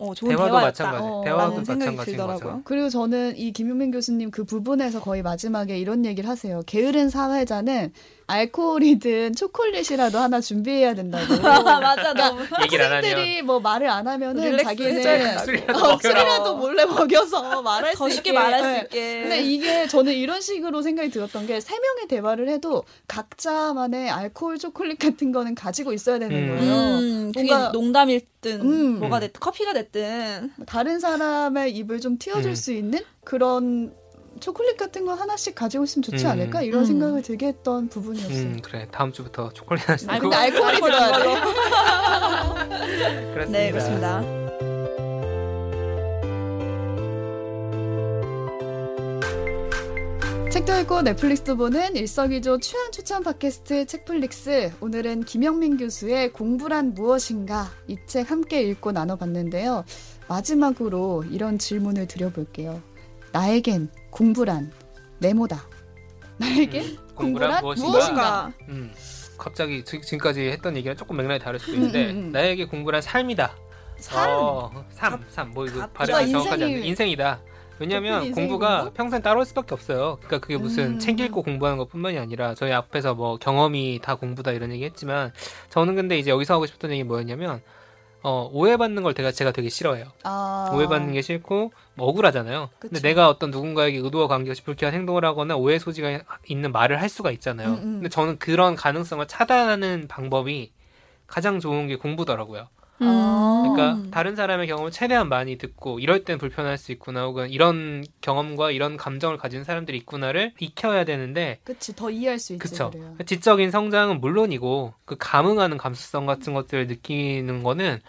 [0.00, 0.66] 어, 좋은 대화도 대화였다.
[0.66, 2.50] 마찬가지 어, 대화도 라는 생각이 마찬가지인 들더라고요.
[2.52, 6.62] 거죠 그리고 저는 이 김용민 교수님 그 부분에서 거의 마지막에 이런 얘기를 하세요.
[6.66, 7.92] 게으른 사회자는
[8.30, 11.24] 알코올이든 초콜릿이라도 하나 준비해야 된다고.
[11.42, 15.98] 맞아 너무 얘기를 안 하면 학생들이 뭐 말을 안 하면은 릴렉스 자기는 술이라도 어.
[16.00, 18.78] 술이라도 몰래 먹여서 말할 수더 있게 쉽게 말할 네.
[18.78, 19.20] 수 있게.
[19.22, 24.98] 근데 이게 저는 이런 식으로 생각이 들었던 게 세 명의 대화를 해도 각자만의 알코올 초콜릿
[24.98, 26.48] 같은 거는 가지고 있어야 되는 음.
[26.58, 26.72] 거예요.
[26.74, 28.98] 음, 그게 뭔가- 농담일 든 음.
[29.00, 32.54] 뭐가 됐든 커피가 됐든 다른 사람의 입을 좀 틔워줄 음.
[32.54, 33.92] 수 있는 그런
[34.38, 36.30] 초콜릿 같은 거 하나씩 가지고 있으면 좋지 음.
[36.30, 36.84] 않을까 이런 음.
[36.86, 38.38] 생각을 들게 했던 부분이었어요.
[38.38, 41.40] 음 그래 다음 주부터 초콜릿 하나 아 근데 알코올이 들어야 돼.
[43.34, 43.58] 그렇습니다.
[43.58, 44.22] 네 그렇습니다.
[50.50, 54.72] 책도 읽고 넷플릭스도 보는 일석이조 취향 추천 팟캐스트 책플릭스.
[54.80, 59.84] 오늘은 김영민 교수의 공부란 무엇인가 이 책 함께 읽고 나눠봤는데요.
[60.28, 62.82] 마지막으로 이런 질문을 드려볼게요.
[63.32, 64.72] 나에겐 공부란
[65.18, 65.62] 네모다.
[66.38, 67.90] 나에겐 음, 공부란 공부란 무엇인가?
[67.90, 68.52] 무엇인가?
[68.68, 68.92] 음,
[69.36, 72.32] 갑자기 지, 지금까지 했던 얘기랑 조금 맥락이 다를 수도 있는데 음, 음, 음.
[72.32, 73.54] 나에게 공부란 삶이다.
[73.98, 74.30] 삶.
[74.30, 75.50] 어, 삶, 삶.
[75.50, 77.40] 뭐 이거 갑- 발음이 정확하지 않는 인생이다.
[77.82, 78.94] 인생이 공부가 공부?
[78.94, 80.16] 평생 따라올 수밖에 없어요.
[80.20, 80.98] 그러니까 그게 무슨 음.
[80.98, 85.32] 책 읽고 공부하는 것뿐만이 아니라 저희 앞에서 뭐 경험이 다 공부다 이런 얘기 했지만
[85.70, 87.62] 저는 근데 이제 여기서 하고 싶었던 얘기 뭐였냐면
[88.22, 90.06] 어, 오해받는 걸 제가 제가 되게 싫어해요.
[90.24, 90.70] 아.
[90.74, 92.70] 오해받는 게 싫고 뭐 억울하잖아요.
[92.78, 93.06] 근데 그쵸.
[93.06, 97.68] 내가 어떤 누군가에게 의도와 관계없이 불쾌한 행동을 하거나 오해 소지가 있는 말을 할 수가 있잖아요.
[97.68, 97.92] 음, 음.
[97.94, 100.72] 근데 저는 그런 가능성을 차단하는 방법이
[101.26, 102.68] 가장 좋은 게 공부더라고요.
[103.00, 103.62] 아.
[103.62, 104.10] 그러니까 음.
[104.10, 108.96] 다른 사람의 경험을 최대한 많이 듣고 이럴 땐 불편할 수 있구나 혹은 이런 경험과 이런
[108.96, 112.90] 감정을 가진 사람들이 있구나를 익혀야 되는데 그치 더 이해할 수 있지 그쵸.
[112.90, 113.16] 그래요.
[113.24, 118.00] 지적인 성장은 물론이고 그 감흥하는 감수성 같은 것들을 느끼는 거는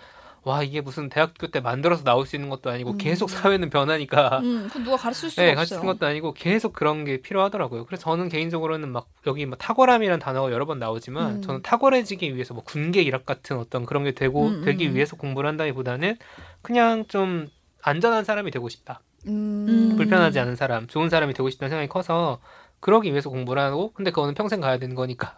[0.44, 2.98] 와 이게 무슨 대학교 때 만들어서 나올 수 있는 것도 아니고 음.
[2.98, 5.56] 계속 사회는 변하니까 음, 그 누가 가르칠 수가 네, 없어요.
[5.56, 7.86] 가르치는 것도 아니고 계속 그런 게 필요하더라고요.
[7.86, 11.42] 그래서 저는 개인적으로는 막 여기 뭐 탁월함이라는 단어가 여러 번 나오지만 음.
[11.44, 14.96] 저는 탁월해지기 위해서 뭐 군계 일학 같은 어떤 그런 게 되고 음, 음, 되기 음.
[14.96, 16.18] 위해서 공부를 한다기보다는
[16.64, 17.48] 그냥 좀
[17.84, 19.02] 안전한 사람이 되고 싶다.
[19.28, 19.68] 음.
[19.70, 19.96] 음.
[19.96, 22.40] 불편하지 않은 사람, 좋은 사람이 되고 싶다는 생각이 커서
[22.80, 25.36] 그러기 위해서 공부를 하고 근데 그거는 평생 가야 되는 거니까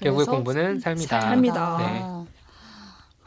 [0.00, 1.20] 결국에 공부는 삶이다.
[1.20, 1.76] 삶이다.
[1.78, 2.35] 네.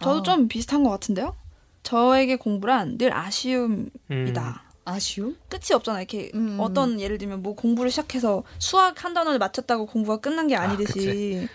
[0.02, 1.36] 저도 아, 좀 비슷한 것 같은데요.
[1.84, 3.92] 저에게 공부란 늘 아쉬움이다.
[4.12, 4.70] 음.
[4.86, 5.36] 아쉬움?
[5.50, 6.02] 끝이 없잖아요.
[6.02, 6.58] 이렇게 음.
[6.60, 11.48] 어떤 예를 들면 뭐 공부를 시작해서 수학 한 단원을 맞췄다고 공부가 끝난 게 아, 아니듯이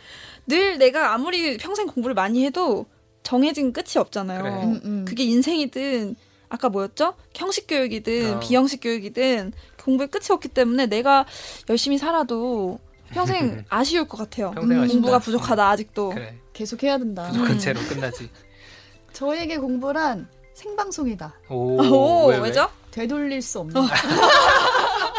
[0.46, 2.86] 늘 내가 아무리 평생 공부를 많이 해도
[3.22, 4.42] 정해진 끝이 없잖아요.
[4.42, 4.52] 그래.
[4.52, 5.04] 음, 음.
[5.06, 6.14] 그게 인생이든
[6.48, 7.14] 아까 뭐였죠?
[7.34, 8.40] 형식 교육이든 어.
[8.40, 11.26] 비형식 교육이든 공부에 끝이 없기 때문에 내가
[11.68, 12.78] 열심히 살아도
[13.10, 14.52] 평생 아쉬울 것 같아요.
[14.52, 14.88] 평생 음.
[14.88, 16.10] 공부가 부족하다 아직도.
[16.10, 16.38] 그래.
[16.54, 17.28] 계속 해야 된다.
[17.28, 17.58] 부족한 음.
[17.58, 18.30] 채로 끝나지.
[19.12, 21.34] 저에게 공부란 생방송이다.
[21.50, 22.48] 오, 오, 왜, 왜?
[22.48, 22.70] 왜죠?
[22.90, 23.74] 되돌릴 수 없는.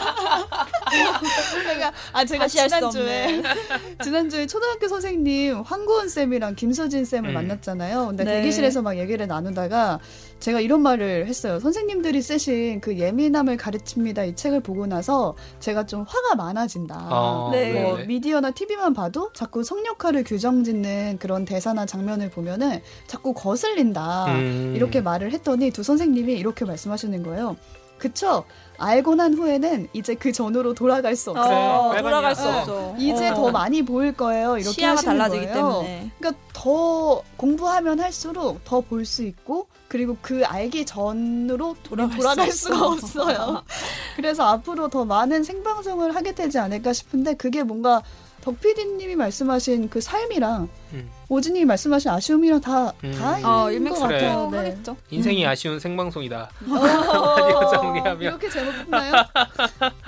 [1.68, 3.42] 제가 아 제가 지난주에.
[4.04, 7.34] 지난주에 초등학교 선생님 황고은 쌤이랑 김서진 쌤을 음.
[7.34, 8.08] 만났잖아요.
[8.08, 8.32] 근데 네.
[8.38, 10.00] 대기실에서 막 얘기를 나누다가
[10.40, 11.60] 제가 이런 말을 했어요.
[11.60, 17.08] 선생님들이 쓰신 그 예민함을 가르칩니다 이 책을 보고 나서 제가 좀 화가 많아진다.
[17.10, 17.72] 어, 네.
[17.72, 18.06] 왜, 뭐 왜?
[18.06, 24.26] 미디어나 TV만 봐도 자꾸 성역화를 규정짓는 그런 대사나 장면을 보면은 자꾸 거슬린다.
[24.28, 24.74] 음.
[24.76, 27.56] 이렇게 말을 했더니 두 선생님이 이렇게 말씀하시는 거예요.
[27.98, 28.44] 그쵸?
[28.78, 31.46] 알고 난 후에는 이제 그 전으로 돌아갈 수 없어요.
[31.46, 32.02] 어, 빨간이야.
[32.02, 32.58] 돌아갈 수 어.
[32.60, 32.96] 없어.
[32.98, 33.34] 이제 어.
[33.34, 34.58] 더 많이 보일 거예요.
[34.58, 35.56] 이렇게 시야가 하시는 달라지기 거예요.
[35.56, 36.12] 때문에.
[36.20, 42.58] 그러니까 더 공부하면 할수록 더 볼 수 있고 그리고 그 알기 전으로 돌아갈 돌아갈 수
[42.68, 43.22] 수가 없어.
[43.22, 43.64] 없어요.
[44.18, 48.02] 그래서 앞으로 더 많은 생방송을 하게 되지 않을까 싶은데 그게 뭔가
[48.46, 51.10] 덕 PD님이 말씀하신 그 삶이랑 음.
[51.30, 53.12] 오진님이 말씀하신 아쉬움이랑 다, 음.
[53.14, 54.50] 다 있는 어, 것 같아요.
[54.52, 54.58] 네.
[54.60, 54.98] 일맥상통하겠죠.
[55.10, 55.50] 인생이 음.
[55.50, 56.52] 아쉬운 생방송이다.
[56.70, 58.22] 어, 정리하면.
[58.22, 59.14] 이렇게 제목 붙나요?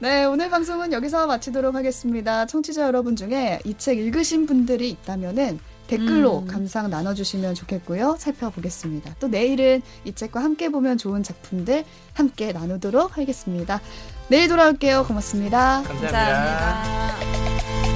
[0.00, 2.44] 네, 오늘 방송은 여기서 마치도록 하겠습니다.
[2.46, 6.46] 청취자 여러분 중에 이 책 읽으신 분들이 있다면은 댓글로 음.
[6.46, 8.16] 감상 나눠주시면 좋겠고요.
[8.18, 9.14] 살펴보겠습니다.
[9.20, 11.84] 또 내일은 이 책과 함께 보면 좋은 작품들
[12.14, 13.80] 함께 나누도록 하겠습니다.
[14.28, 15.04] 내일 돌아올게요.
[15.04, 16.10] 고맙습니다 감사합니다.
[16.10, 17.93] 감사합니다.